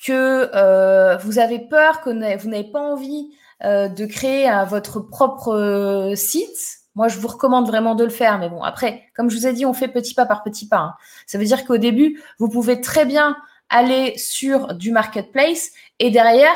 [0.06, 3.32] que euh, vous avez peur, que vous n'avez pas envie
[3.64, 8.40] euh, de créer votre propre euh, site, moi, je vous recommande vraiment de le faire.
[8.40, 10.80] Mais bon, après, comme je vous ai dit, on fait petit pas par petit pas.
[10.80, 10.96] Hein.
[11.28, 13.38] Ça veut dire qu'au début, vous pouvez très bien
[13.70, 16.56] aller sur du marketplace et derrière,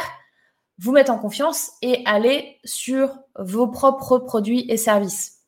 [0.78, 5.40] vous mettre en confiance et aller sur vos propres produits et services.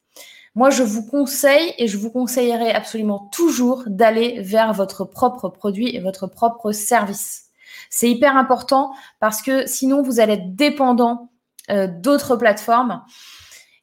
[0.55, 5.95] Moi, je vous conseille et je vous conseillerais absolument toujours d'aller vers votre propre produit
[5.95, 7.45] et votre propre service.
[7.89, 11.29] C'est hyper important parce que sinon, vous allez être dépendant
[11.69, 13.01] euh, d'autres plateformes.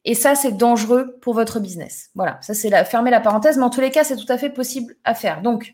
[0.05, 2.09] Et ça, c'est dangereux pour votre business.
[2.15, 4.37] Voilà, ça, c'est la, fermer la parenthèse, mais en tous les cas, c'est tout à
[4.37, 5.41] fait possible à faire.
[5.41, 5.73] Donc,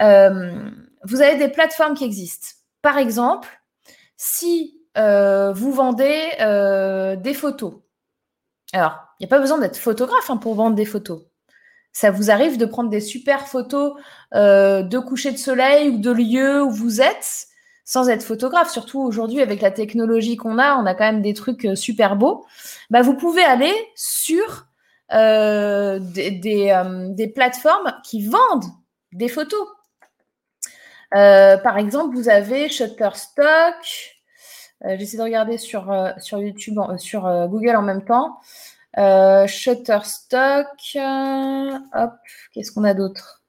[0.00, 0.70] euh,
[1.04, 2.48] vous avez des plateformes qui existent.
[2.82, 3.48] Par exemple,
[4.16, 7.74] si euh, vous vendez des photos,
[8.72, 11.22] alors, il n'y a pas besoin d'être photographe hein, pour vendre des photos.
[11.92, 13.94] Ça vous arrive de prendre des super photos
[14.34, 17.48] euh, de coucher de soleil ou de lieux où vous êtes
[17.90, 21.34] sans être photographe, surtout aujourd'hui avec la technologie qu'on a, on a quand même des
[21.34, 22.46] trucs euh, super beaux,
[22.88, 24.68] bah, vous pouvez aller sur
[25.12, 28.70] euh, des, euh, des, plateformes qui vendent
[29.10, 29.66] des photos.
[31.10, 34.14] par exemple, vous avez Shutterstock.
[34.84, 38.38] J'essaie de regarder sur, sur YouTube, sur Google en même temps.
[39.48, 40.68] Shutterstock.
[40.94, 42.12] hop,
[42.52, 43.39] qu'est-ce qu'on a d'autre?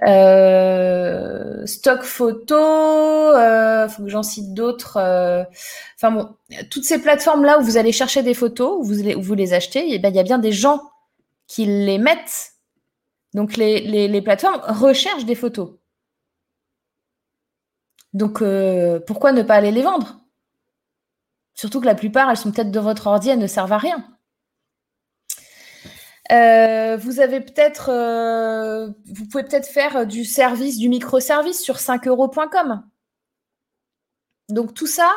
[0.00, 4.96] Euh, stock photo, euh, faut que j'en cite d'autres.
[4.96, 5.44] Euh,
[5.96, 6.36] enfin bon,
[6.70, 9.94] toutes ces plateformes là où vous allez chercher des photos, où vous, les, achetez, et
[9.94, 10.80] eh ben il y a bien des gens
[11.46, 12.52] qui les mettent.
[13.34, 15.70] Donc les, les, les plateformes recherchent des photos.
[18.12, 20.20] Donc euh, pourquoi ne pas aller les vendre?
[21.54, 24.04] Surtout que la plupart, elles sont peut-être de votre ordi, elles ne servent à rien.
[26.30, 32.84] Euh, vous avez peut-être, euh, vous pouvez peut-être faire du service, du microservice sur 5euros.com.
[34.48, 35.10] Donc tout ça,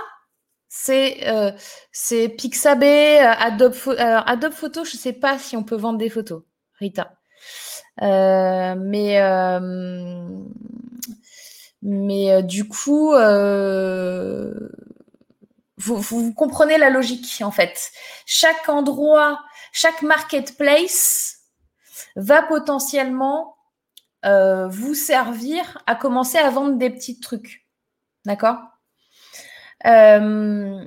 [0.67, 1.51] c'est euh,
[1.91, 4.83] c'est Pixabay, Adobe, Adobe Photo.
[4.83, 6.43] Je ne sais pas si on peut vendre des photos,
[6.79, 7.13] Rita.
[8.01, 9.19] mais
[11.81, 13.13] mais du coup,
[15.77, 17.91] vous, vous, comprenez la logique en fait.
[18.25, 19.39] Chaque endroit
[19.75, 21.39] chaque marketplace
[22.15, 23.57] va potentiellement
[24.23, 27.67] euh, vous servir à commencer à vendre des petits trucs.
[28.25, 28.57] D'accord?
[29.85, 30.81] Euh,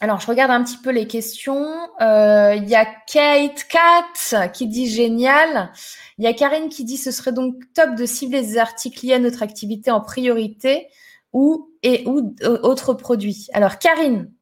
[0.00, 1.90] alors, je regarde un petit peu les questions.
[2.00, 5.70] Euh, il y a Kate Cat qui dit génial.
[6.16, 9.14] Il y a Karine qui dit ce serait donc top de cibler des articles liés
[9.14, 10.88] à notre activité en priorité
[11.34, 13.48] ou et ou autres produits.
[13.52, 14.32] Alors, Karine,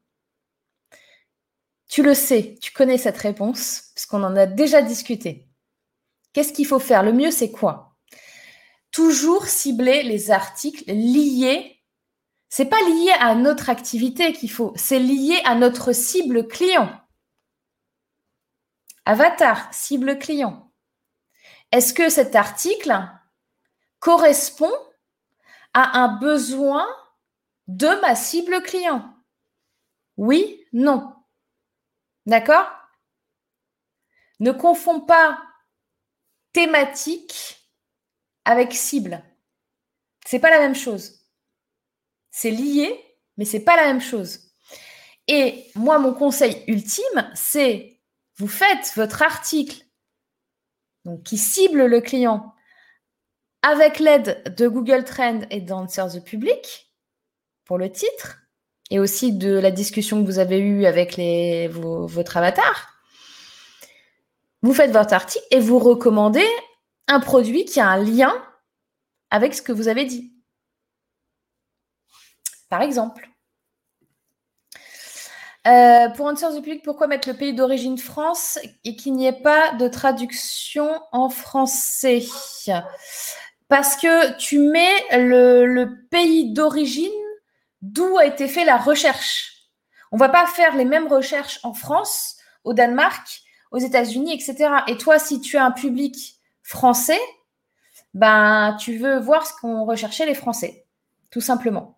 [1.91, 5.49] tu le sais, tu connais cette réponse, parce qu'on en a déjà discuté.
[6.31, 7.03] Qu'est-ce qu'il faut faire?
[7.03, 7.97] Le mieux, c'est quoi?
[8.91, 11.83] Toujours cibler les articles liés.
[12.47, 16.89] C'est pas lié à notre activité qu'il faut, c'est lié à notre cible client.
[19.03, 20.71] Avatar, cible client.
[21.73, 23.05] Est-ce que cet article
[23.99, 24.71] correspond
[25.73, 26.87] à un besoin
[27.67, 29.13] de ma cible client?
[30.15, 31.13] Oui, non.
[32.25, 32.69] D'accord?
[34.39, 35.41] Ne confonds pas
[36.53, 37.69] thématique
[38.45, 39.23] avec cible.
[40.25, 41.19] C'est pas la même chose.
[42.31, 44.51] C'est lié, mais c'est pas la même chose.
[45.27, 47.99] Et moi, mon conseil ultime, c'est
[48.37, 49.85] vous faites votre article
[51.05, 52.53] donc, qui cible le client
[53.61, 56.91] avec l'aide de Google Trends et d'Answer the Public
[57.65, 58.40] pour le titre
[58.91, 62.89] et aussi de la discussion que vous avez eue avec les, votre avatar.
[64.61, 66.45] Vous faites votre article et vous recommandez
[67.07, 68.33] un produit qui a un lien
[69.31, 70.33] avec ce que vous avez dit.
[72.69, 73.29] Par exemple.
[75.67, 79.41] Euh, pour un du public, pourquoi mettre le pays d'origine France et qu'il n'y ait
[79.41, 82.23] pas de traduction en français?
[83.69, 87.11] Parce que tu mets le pays d'origine
[87.81, 89.69] d'où a été fait la recherche.
[90.11, 94.69] On va pas faire les mêmes recherches en France, au Danemark, aux États-Unis, etc.
[94.87, 97.19] Et toi, si tu as un public français,
[98.13, 100.85] ben, tu veux voir ce qu'ont recherché les Français,
[101.29, 101.97] tout simplement.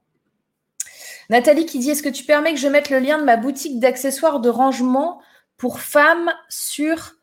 [1.30, 3.80] Nathalie qui dit Est-ce que tu permets que je mette le lien de ma boutique
[3.80, 5.22] d'accessoires de rangement
[5.58, 7.14] pour femmes sur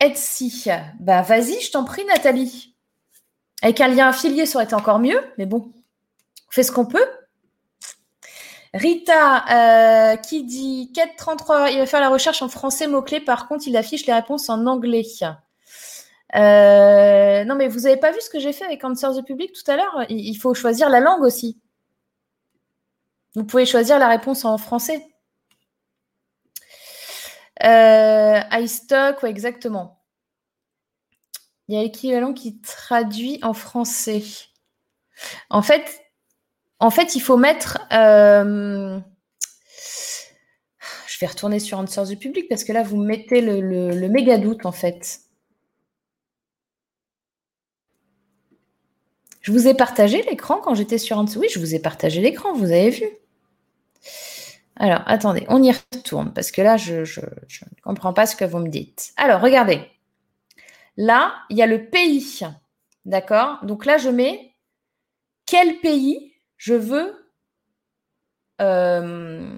[0.00, 0.66] Etsy?
[1.00, 2.76] Bah, vas-y, je t'en prie, Nathalie.
[3.62, 5.72] Avec un lien affilié, ça aurait été encore mieux, mais bon,
[6.48, 7.06] on fait ce qu'on peut.
[8.74, 13.48] Rita euh, qui dit Quête 33, il va faire la recherche en français mot-clé, par
[13.48, 15.04] contre il affiche les réponses en anglais.
[16.34, 19.52] Euh, non mais vous n'avez pas vu ce que j'ai fait avec Answer the Public
[19.52, 20.04] tout à l'heure?
[20.10, 21.58] Il faut choisir la langue aussi.
[23.34, 25.06] Vous pouvez choisir la réponse en français.
[27.64, 30.02] Euh, iStock, ouais, exactement.
[31.68, 34.22] Il y a l'équivalent qui traduit en français.
[35.50, 36.00] En fait,
[36.80, 37.78] en fait, il faut mettre.
[37.92, 38.98] Euh,
[41.06, 44.66] je vais retourner sur Answers du public parce que là, vous mettez le, méga doute
[44.66, 45.20] en fait.
[49.40, 51.40] Je vous ai partagé l'écran quand j'étais sur Answers.
[51.40, 53.06] Oui, je vous ai partagé l'écran, vous avez vu.
[54.76, 58.58] Alors, attendez, on y retourne parce que là, je ne comprends pas ce que vous
[58.58, 59.12] me dites.
[59.16, 59.80] Alors, regardez.
[60.96, 62.40] Là, il y a le pays.
[63.04, 63.58] D'accord?
[63.64, 64.54] Donc là, je mets
[65.46, 66.27] quel pays
[66.58, 67.28] je veux
[68.60, 69.48] euh,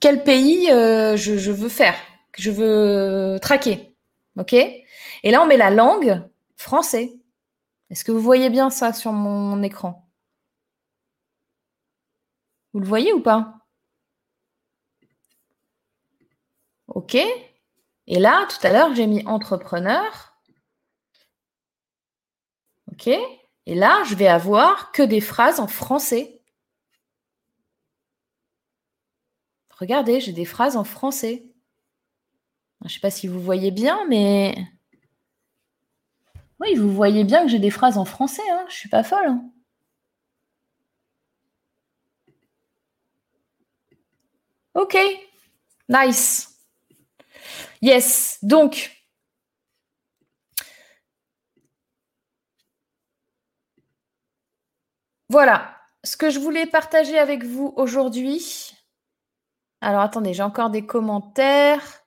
[0.00, 1.96] quel pays euh, je, veux faire,
[2.32, 3.96] que je veux traquer.
[4.36, 4.52] OK?
[4.52, 6.22] Et là, on met la langue
[6.56, 7.12] français.
[7.90, 10.08] Est-ce que vous voyez bien ça sur mon écran?
[12.72, 13.54] Vous le voyez ou pas?
[16.88, 17.16] OK.
[18.06, 20.34] Et là, tout à l'heure, j'ai mis entrepreneur.
[22.92, 23.10] OK.
[23.68, 26.40] Et là, je vais avoir que des phrases en français.
[29.78, 31.44] Regardez, j'ai des phrases en français.
[32.80, 34.56] Je ne sais pas si vous voyez bien, mais...
[36.60, 38.40] Oui, vous voyez bien que j'ai des phrases en français.
[38.50, 38.64] Hein.
[38.68, 39.26] Je ne suis pas folle.
[39.26, 39.44] Hein.
[44.72, 44.96] OK.
[45.90, 46.58] Nice.
[47.82, 48.38] Yes.
[48.42, 48.97] Donc,
[55.28, 55.74] voilà
[56.04, 58.72] ce que je voulais partager avec vous aujourd'hui.
[59.80, 62.04] Alors, attendez, j'ai encore des commentaires.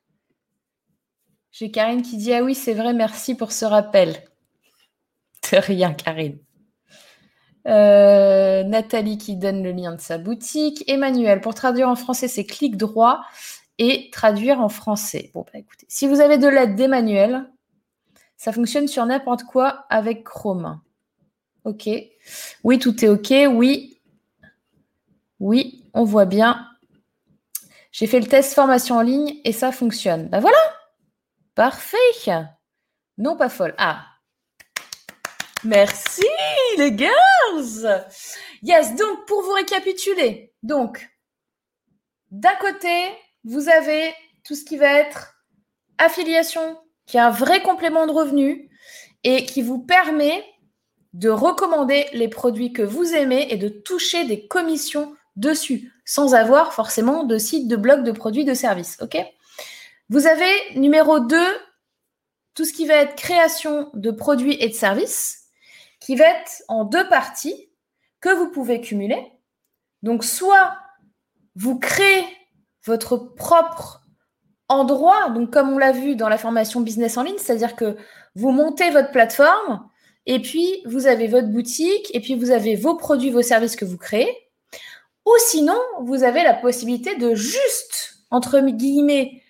[1.51, 4.24] J'ai Karine qui dit Ah oui, c'est vrai, merci pour ce rappel.
[5.51, 6.39] De rien, Karine.
[7.67, 10.84] Euh, Nathalie qui donne le lien de sa boutique.
[10.88, 13.22] Emmanuel, pour traduire en français, c'est clic droit
[13.78, 15.30] et traduire en français.
[15.34, 17.49] Bon, bah écoutez, si vous avez de l'aide d'Emmanuel,
[18.38, 20.82] ça fonctionne sur n'importe quoi avec Chrome.
[21.66, 21.89] OK.
[22.64, 23.34] Oui, tout est OK.
[23.49, 24.01] Oui.
[25.39, 26.68] Oui, on voit bien.
[27.91, 30.30] J'ai fait le test formation en ligne et ça fonctionne.
[30.30, 30.57] Ben voilà.
[31.55, 31.97] Parfait.
[33.18, 33.76] Non, pas folle.
[33.78, 34.05] Ah.
[35.64, 36.26] Merci,
[36.78, 38.05] les girls.
[38.64, 41.07] Yes, donc pour vous récapituler, donc
[42.32, 43.12] d'un côté,
[43.43, 45.36] vous avez tout ce qui va être
[45.97, 48.70] affiliation, qui est un vrai complément de revenu
[49.24, 50.43] et qui vous permet
[51.14, 56.74] de recommander les produits que vous aimez et de toucher des commissions dessus, sans avoir
[56.74, 58.97] forcément de site, de blog, de produits, de services.
[59.01, 59.18] OK?
[60.09, 61.38] Vous avez numéro 2,
[62.53, 65.45] tout ce qui va être création de produits et de services,
[65.99, 67.70] qui va être en deux parties
[68.20, 69.32] que vous pouvez cumuler.
[70.03, 70.78] Donc, soit
[71.55, 72.26] vous créez
[72.86, 74.01] votre propre
[74.68, 77.97] endroit, comme on l'a vu dans la formation business en ligne, c'est-à-dire que
[78.36, 79.88] vous montez votre plateforme
[80.26, 83.86] et puis vous avez votre boutique et puis vous avez vos produits, vos services que
[83.86, 84.36] vous créez.
[85.26, 89.41] Ou sinon, vous avez la possibilité de juste, entre guillemets,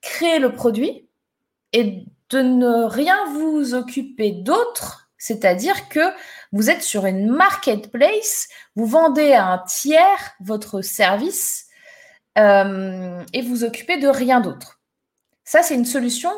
[0.00, 1.08] créer le produit
[1.72, 6.00] et de ne rien vous occuper d'autre, c'est-à-dire que
[6.52, 11.66] vous êtes sur une marketplace, vous vendez à un tiers votre service
[12.38, 14.80] euh, et vous occupez de rien d'autre.
[15.44, 16.32] Ça, c'est une solution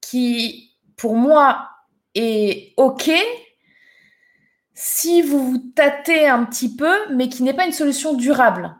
[0.00, 1.68] qui, pour moi,
[2.14, 3.10] est OK
[4.80, 8.76] si vous vous tâtez un petit peu, mais qui n'est pas une solution durable.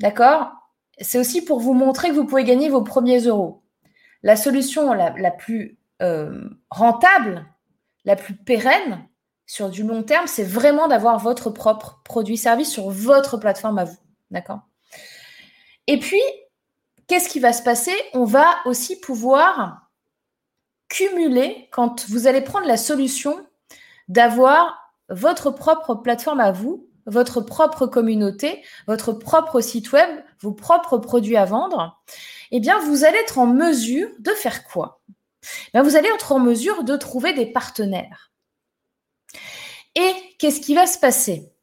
[0.00, 0.50] D'accord?
[0.98, 3.62] C'est aussi pour vous montrer que vous pouvez gagner vos premiers euros.
[4.22, 7.44] La solution la, plus euh, rentable,
[8.06, 9.06] la plus pérenne
[9.44, 13.98] sur du long terme, c'est vraiment d'avoir votre propre produit-service sur votre plateforme à vous.
[14.30, 14.60] D'accord?
[15.86, 16.22] Et puis,
[17.08, 17.92] qu'est-ce qui va se passer?
[18.14, 19.90] On va aussi pouvoir
[20.92, 23.46] cumuler, quand vous allez prendre la solution
[24.08, 30.08] d'avoir votre propre plateforme à vous, votre propre communauté, votre propre site web,
[30.40, 32.02] vos propres produits à vendre,
[32.50, 35.00] eh bien, vous allez être en mesure de faire quoi?
[35.74, 38.30] Eh Vous allez être en mesure de trouver des partenaires.
[39.94, 41.54] Et qu'est-ce qui va se passer?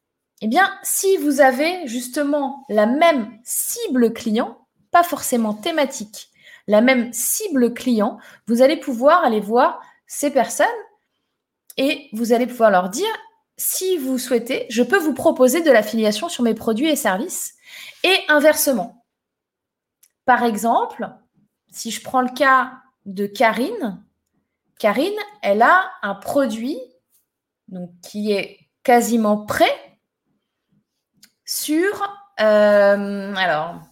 [0.42, 6.29] Eh bien, si vous avez justement la même cible client, pas forcément thématique,
[6.66, 10.66] la même cible client, vous allez pouvoir aller voir ces personnes
[11.76, 13.08] et vous allez pouvoir leur dire
[13.56, 17.54] si vous souhaitez, je peux vous proposer de l'affiliation sur mes produits et services.
[18.02, 19.04] Et inversement.
[20.24, 21.10] Par exemple,
[21.70, 22.72] si je prends le cas
[23.04, 24.02] de Karine,
[24.78, 25.12] Karine,
[25.42, 26.80] elle a un produit
[28.02, 29.98] qui est quasiment prêt
[31.44, 32.02] sur...
[32.40, 33.82] Euh, alors,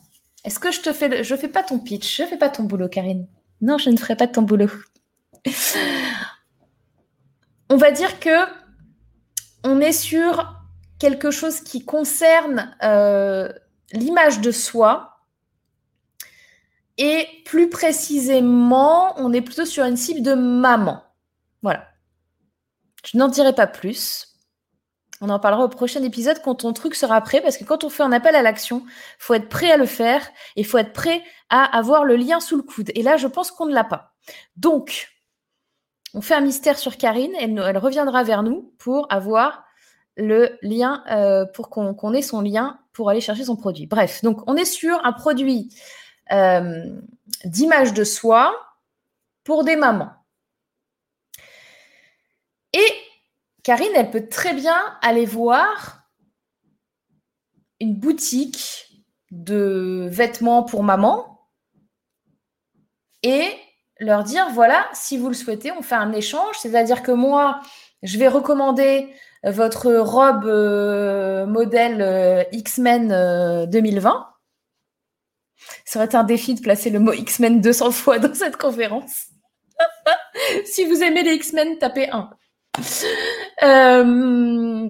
[0.49, 1.23] est-ce que je te fais...
[1.23, 3.29] je ne fais pas ton pitch, je fais pas ton boulot, Karine.
[3.61, 4.71] Non, je ne ferai pas ton boulot.
[7.69, 8.47] On va dire que
[9.63, 10.55] on est sur
[10.99, 13.53] quelque chose qui concerne euh,
[13.93, 15.19] l'image de soi.
[16.97, 21.05] Et plus précisément, on est plutôt sur une cible de maman.
[21.61, 21.89] Voilà.
[23.05, 24.38] Je n'en dirai pas plus.
[25.21, 27.91] On en parlera au prochain épisode quand ton truc sera prêt, parce que quand on
[27.91, 28.85] fait un appel à l'action,
[29.19, 30.27] faut être prêt à le faire
[30.57, 32.91] et faut être prêt à avoir le lien sous le coude.
[32.95, 34.15] Et là, je pense qu'on ne l'a pas.
[34.57, 35.09] Donc,
[36.15, 39.65] on fait un mystère sur Karine, elle, elle reviendra vers nous pour avoir
[40.17, 43.87] le lien, euh, pour qu'on ait son lien pour aller chercher son produit.
[43.87, 45.73] Bref, donc on est sur un produit
[46.33, 46.85] euh,
[47.45, 48.55] d'image de soi
[49.45, 50.11] pour des mamans.
[52.73, 52.93] Et
[53.69, 56.09] Karine, elle peut très bien aller voir
[57.81, 61.47] une boutique de vêtements pour maman
[63.23, 63.53] et
[64.01, 66.57] leur dire voilà, si vous le souhaitez, on fait un échange.
[66.59, 67.61] C'est-à-dire que moi,
[68.03, 69.13] je vais recommander
[69.45, 74.29] votre robe euh, modèle euh, X-Men 2020.
[75.85, 79.27] Ça aurait été un défi de placer le mot X-Men 200 fois dans cette conférence.
[80.65, 82.31] si vous aimez les X-Men, tapez 1.
[83.63, 84.89] Euh,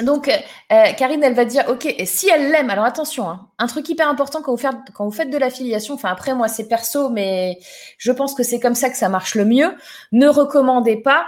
[0.00, 3.66] donc, euh, Karine, elle va dire, OK, et si elle l'aime, alors attention, hein, un
[3.66, 6.68] truc hyper important quand vous, faites, quand vous faites de l'affiliation, enfin après, moi, c'est
[6.68, 7.58] perso, mais
[7.98, 9.74] je pense que c'est comme ça que ça marche le mieux.
[10.12, 11.26] Ne recommandez pas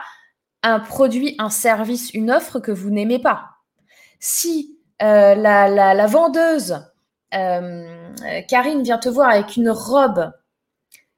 [0.63, 3.51] un produit, un service, une offre que vous n'aimez pas.
[4.19, 6.81] Si euh, la, la, vendeuse,
[7.31, 10.33] Karine, vient te voir avec une robe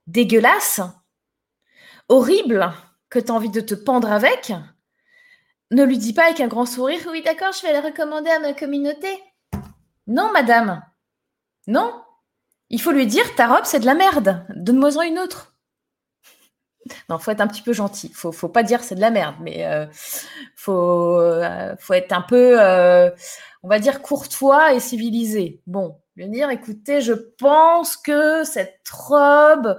[0.07, 0.81] dégueulasse,
[2.09, 2.73] horrible,
[3.11, 4.53] que tu as envie de te pendre avec,
[5.71, 8.39] ne lui dis pas avec un grand sourire, oui d'accord, je vais la recommander à
[8.39, 9.09] ma communauté.
[10.07, 10.83] Non, madame.
[11.67, 12.03] Non.
[12.71, 14.45] Il faut lui dire, ta robe, c'est de la merde.
[14.55, 15.57] Donne-moi-en une autre.
[17.09, 18.11] Non, faut être un petit peu gentil.
[18.13, 19.87] Faut, faut pas dire c'est de la merde, mais euh,
[20.55, 23.11] faut, euh, faut être un peu, euh,
[23.63, 25.63] on va dire courtois et civilisé.
[25.67, 29.79] Bon, lui dire, écoutez, je pense que cette robe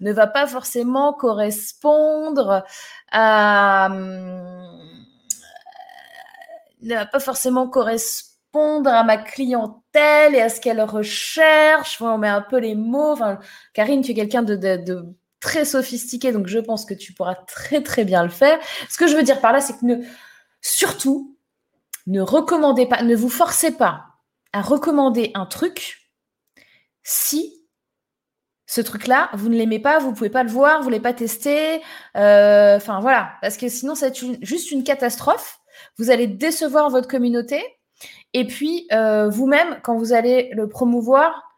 [0.00, 2.64] ne va pas forcément correspondre
[3.12, 4.87] à, hum,
[6.82, 12.00] ne va pas forcément correspondre à ma clientèle et à ce qu'elle recherche.
[12.00, 13.12] on met un peu les mots.
[13.12, 13.38] Enfin,
[13.74, 15.04] Karine, tu es quelqu'un de,
[15.40, 18.58] très sophistiqué, donc je pense que tu pourras très très bien le faire.
[18.88, 20.04] Ce que je veux dire par là, c'est que
[20.60, 21.36] surtout,
[22.06, 24.06] ne recommandez pas, ne vous forcez pas
[24.52, 26.10] à recommander un truc
[27.02, 27.54] si
[28.66, 31.00] ce truc-là, vous ne l'aimez pas, vous ne pouvez pas le voir, vous ne voulez
[31.00, 31.80] pas tester.
[32.16, 34.08] Euh, enfin voilà, parce que sinon, ça
[34.42, 35.60] juste une catastrophe
[35.98, 37.62] vous allez décevoir votre communauté.
[38.34, 41.50] Et puis, euh, vous-même, quand vous allez le promouvoir,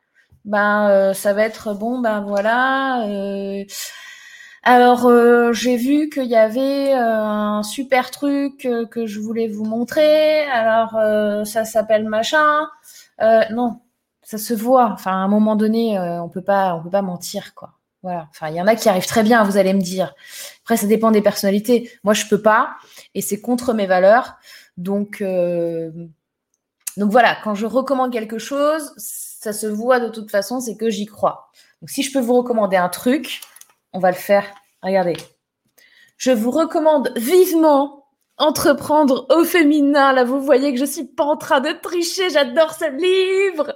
[0.44, 3.06] ben, euh, ça va être bon, ben voilà.
[3.06, 3.64] Euh,
[4.62, 5.10] alors,
[5.52, 10.42] j'ai vu qu'il y avait un super truc que je voulais vous montrer.
[10.50, 10.90] Alors,
[11.46, 12.68] ça s'appelle machin.
[13.50, 13.80] non,
[14.22, 14.90] ça se voit.
[14.92, 17.80] Enfin, à un moment donné, on peut pas, on peut pas mentir, quoi.
[18.02, 18.28] Voilà.
[18.31, 20.14] Enfin, il y en a qui arrivent très bien, vous allez me dire.
[20.62, 21.90] Après, ça dépend des personnalités.
[22.02, 22.77] Moi, je peux pas,
[23.14, 24.36] et c'est contre mes valeurs.
[24.77, 25.90] Donc, euh,
[26.97, 27.36] donc voilà.
[27.44, 31.51] Quand je recommande quelque chose, ça se voit de toute façon, c'est que j'y crois.
[31.82, 33.40] Donc, si je peux vous recommander un truc,
[33.93, 34.44] on va le faire.
[34.82, 35.16] Regardez.
[36.16, 38.06] Je vous recommande vivement
[38.39, 40.12] entreprendre au féminin.
[40.12, 42.31] Là, vous voyez que je suis pas en train de tricher.
[42.31, 43.74] J'adore ce livre.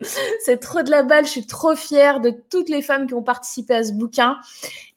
[0.44, 1.24] C'est trop de la balle.
[1.24, 4.38] Je suis trop fière de toutes les femmes qui ont participé à ce bouquin.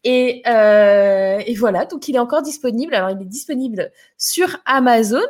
[0.03, 2.95] Et, euh, voilà, donc il est encore disponible.
[2.95, 5.27] Alors, il est disponible sur Amazon.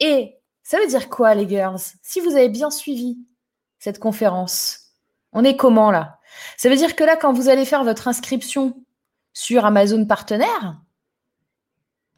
[0.00, 1.80] Et ça veut dire quoi, les girls?
[2.02, 3.18] Si vous avez bien suivi
[3.78, 4.92] cette conférence,
[5.32, 6.18] on est comment là?
[6.56, 8.82] Ça veut dire que là, quand vous allez faire votre inscription
[9.32, 10.80] sur Amazon Partenaire,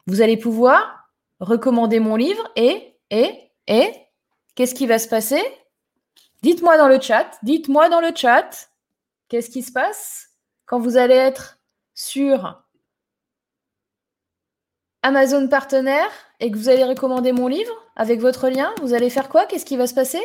[0.07, 1.09] vous allez pouvoir
[1.39, 3.91] recommander mon livre et, et, et,
[4.55, 5.41] qu'est-ce qui va se passer?
[6.45, 8.69] Dites-moi dans le chat, dites-moi dans le chat,
[9.29, 10.29] qu'est-ce qui se passe
[10.67, 11.57] quand vous allez être
[11.95, 12.63] sur
[15.01, 19.27] Amazon partenaire et que vous allez recommander mon livre avec votre lien, vous allez faire
[19.27, 19.47] quoi?
[19.47, 20.23] Qu'est-ce qui va se passer?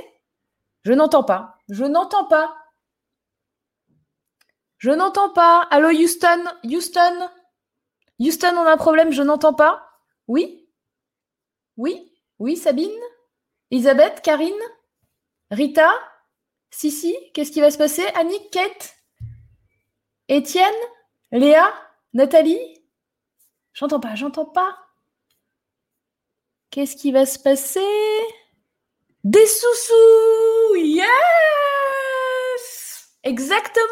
[0.83, 1.57] Je n'entends pas.
[1.71, 2.55] Je n'entends pas.
[4.77, 5.67] Je n'entends pas.
[5.71, 6.45] Allô Houston?
[6.65, 7.31] Houston?
[8.19, 9.89] Houston, on a un problème, je n'entends pas.
[10.29, 10.69] Oui?
[11.79, 12.13] Oui?
[12.39, 13.01] Oui, Sabine?
[13.71, 14.21] Elisabeth?
[14.21, 14.53] Karine?
[15.51, 15.90] Rita
[16.70, 18.06] Sissi Qu'est-ce qui va se passer?
[18.14, 18.94] Annick Kate
[20.28, 20.72] Étienne
[21.32, 21.72] Léa
[22.12, 22.85] Nathalie?
[23.72, 24.77] J'entends pas, j'entends pas.
[26.70, 27.81] Qu'est-ce qui va se passer?
[29.24, 31.06] Des sous-sous Yes
[33.24, 33.85] Exactement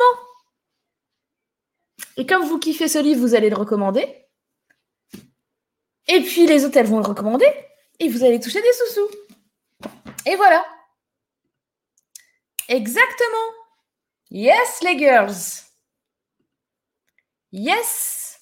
[2.17, 4.07] Et comme vous kiffez ce livre, vous allez le recommander.
[6.07, 7.53] Et puis les elles vont le recommander.
[7.99, 9.11] Et vous allez toucher des sous-sous.
[10.25, 10.65] Et voilà
[12.69, 13.53] Exactement.
[14.31, 15.35] Yes, les girls.
[17.51, 18.39] Yes.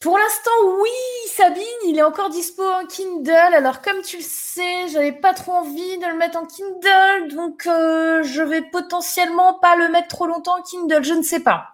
[0.00, 0.50] Pour l'instant,
[0.80, 3.30] oui, Sabine, il est encore dispo en Kindle.
[3.30, 7.66] Alors, comme tu le sais, j'avais pas trop envie de le mettre en Kindle, donc
[7.66, 11.04] euh, je vais potentiellement pas le mettre trop longtemps en Kindle.
[11.04, 11.68] Je ne sais pas.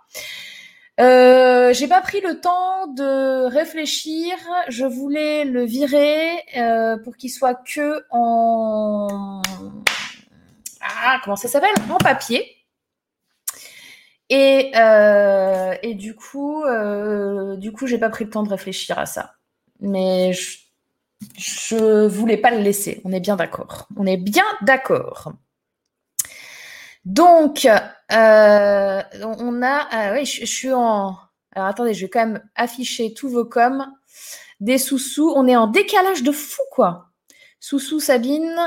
[0.99, 4.37] Euh, j'ai pas pris le temps de réfléchir.
[4.69, 9.41] Je voulais le virer euh, pour qu'il soit que en
[11.05, 11.75] ah, comment ça s'appelle?
[11.91, 12.57] En papier.
[14.29, 18.99] Et, euh, et du coup, euh, du coup, j'ai pas pris le temps de réfléchir
[18.99, 19.35] à ça.
[19.81, 20.59] Mais je,
[21.37, 23.01] je voulais pas le laisser.
[23.05, 23.87] On est bien d'accord.
[23.97, 25.33] On est bien d'accord.
[27.05, 29.89] Donc, euh, on a.
[29.91, 31.17] Ah oui, je, suis en.
[31.55, 33.87] Alors attendez, je vais quand même afficher tous vos coms.
[34.61, 35.33] Des sous-sous.
[35.37, 37.11] On est en décalage de fou, quoi.
[37.61, 38.59] Sous-sous Sabine.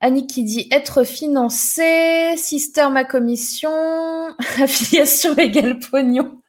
[0.00, 2.34] Annick qui dit être financé.
[2.36, 3.70] Sister, ma commission.
[4.58, 6.40] Affiliation égale pognon.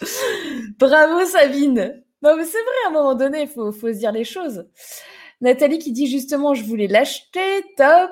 [0.78, 2.02] Bravo Sabine.
[2.22, 4.66] Non, mais c'est vrai, à un moment donné, il faut, faut se dire les choses.
[5.40, 8.10] Nathalie qui dit justement, je voulais l'acheter, top.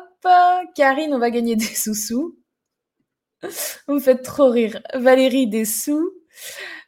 [0.75, 2.37] Karine, on va gagner des sous-sous.
[3.87, 4.81] Vous me faites trop rire.
[4.95, 6.11] Valérie, des sous.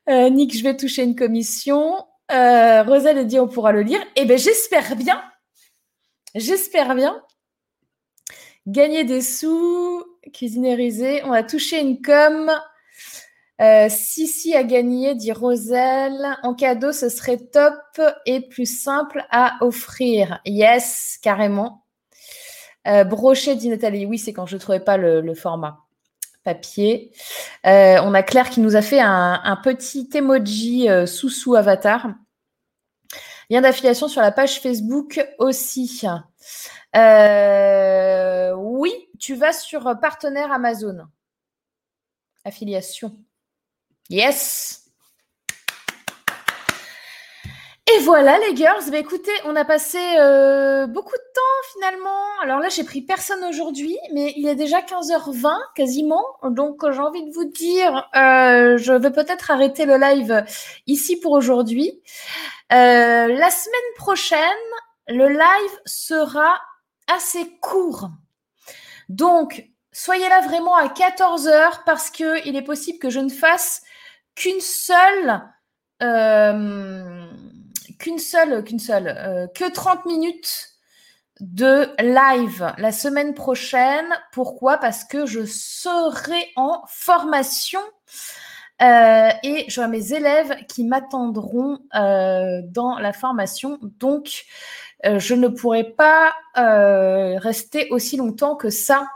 [0.09, 2.05] Euh, Nick, je vais toucher une commission.
[2.33, 4.01] Euh, Roselle dit, on pourra le lire.
[4.17, 5.23] Eh bien, j'espère bien.
[6.35, 7.23] J'espère bien.
[8.67, 11.25] Gagner des sous, cuisinériser.
[11.25, 12.51] On va toucher une com.
[13.61, 16.37] Euh, Sissi a gagné, dit Roselle.
[16.43, 20.41] En cadeau, ce serait top et plus simple à offrir.
[20.47, 21.85] Yes, carrément.
[22.87, 24.07] Euh, brochet, dit Nathalie.
[24.07, 25.81] Oui, c'est quand je ne trouvais pas le, format
[26.45, 27.13] papier.
[27.67, 32.09] Euh, on a Claire qui nous a fait un, petit emoji euh, sous-sous avatar.
[33.51, 36.03] Lien d'affiliation sur la page Facebook aussi.
[38.57, 41.07] oui, tu vas sur partenaire Amazon.
[42.45, 43.17] Affiliation.
[44.09, 44.90] Yes.
[48.03, 52.41] Voilà les girls, bah, écoutez, on a passé euh, beaucoup de temps finalement.
[52.43, 56.25] Alors là, j'ai pris personne aujourd'hui, mais il est déjà 15h20 quasiment.
[56.45, 60.45] Donc j'ai envie de vous dire, euh, je vais peut-être arrêter le live
[60.87, 62.01] ici pour aujourd'hui.
[62.73, 64.39] Euh, la semaine prochaine,
[65.09, 66.59] le live sera
[67.07, 68.09] assez court.
[69.11, 73.83] Donc, soyez là vraiment à 14h parce que il est possible que je ne fasse
[74.37, 75.43] qu'une seule,
[78.01, 80.71] qu'une seule, qu'une seule, euh, que 30 minutes
[81.39, 84.07] de live la semaine prochaine.
[84.33, 84.79] Pourquoi?
[84.79, 87.81] Parce que je serai en formation
[88.83, 93.79] euh, et j'aurai mes élèves qui m'attendront dans la formation.
[93.83, 94.45] Donc,
[95.05, 99.07] je ne pourrai pas rester aussi longtemps que ça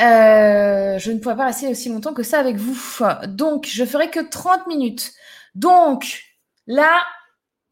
[0.00, 2.76] euh, je ne pourrais pas rester aussi longtemps que ça avec vous.
[3.28, 5.12] Donc, je ferai que 30 minutes.
[5.54, 6.22] Donc,
[6.66, 7.04] la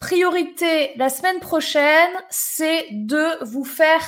[0.02, 4.02] priorité la semaine prochaine, c'est de vous faire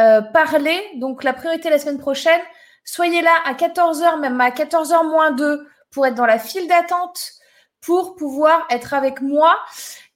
[0.00, 0.80] euh, parler.
[0.96, 2.40] Donc, la priorité la semaine prochaine,
[2.84, 7.32] soyez là à 14h, même à 14h moins 2 pour être dans la file d'attente,
[7.80, 9.58] pour pouvoir être avec moi.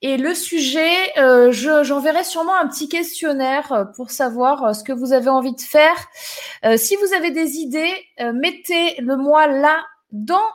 [0.01, 5.13] Et le sujet, euh, j'enverrai sûrement un petit questionnaire euh, pour savoir ce que vous
[5.13, 5.97] avez envie de faire.
[6.77, 10.49] Si vous avez des idées, mettez-le moi là dans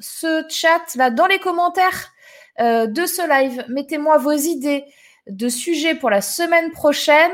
[0.00, 2.12] ce chat, là dans les commentaires
[2.58, 3.64] de ce live.
[3.68, 4.84] Mettez-moi vos idées
[5.28, 7.32] de sujets pour la semaine prochaine.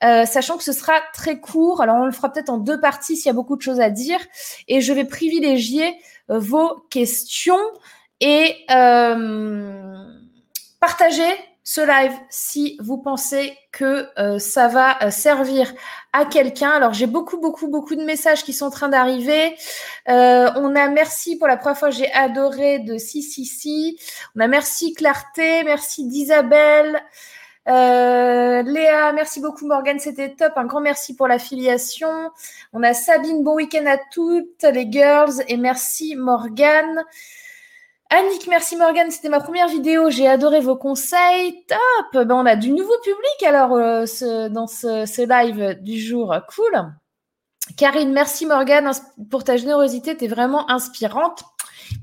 [0.00, 1.80] sachant que ce sera très court.
[1.80, 3.90] Alors, on le fera peut-être en deux parties s'il y a beaucoup de choses à
[3.90, 4.20] dire.
[4.68, 5.96] Et je vais privilégier
[6.28, 7.60] vos questions.
[8.20, 8.64] Et
[10.84, 11.34] Partagez
[11.66, 15.72] ce live si vous pensez que euh, ça va euh, servir
[16.12, 16.70] à quelqu'un.
[16.70, 19.56] Alors j'ai beaucoup, beaucoup, beaucoup de messages qui sont en train d'arriver.
[20.08, 23.98] Euh, on a merci pour la première fois, j'ai adoré de si, si, si.
[24.36, 27.02] On a merci Clarté, merci d'Isabelle.
[27.66, 30.52] Léa, merci beaucoup Morgane, c'était top.
[30.56, 32.30] Un grand merci pour l'affiliation.
[32.74, 37.04] On a Sabine, bon week-end à toutes les girls et merci Morgane.
[38.14, 42.54] Annick, merci Morgane, c'était ma première vidéo, j'ai adoré vos conseils, top ben, On a
[42.54, 46.92] du nouveau public alors euh, dans ce, live du jour, cool
[47.76, 48.92] Karine, merci Morgane
[49.32, 51.42] pour ta générosité, tu es vraiment inspirante.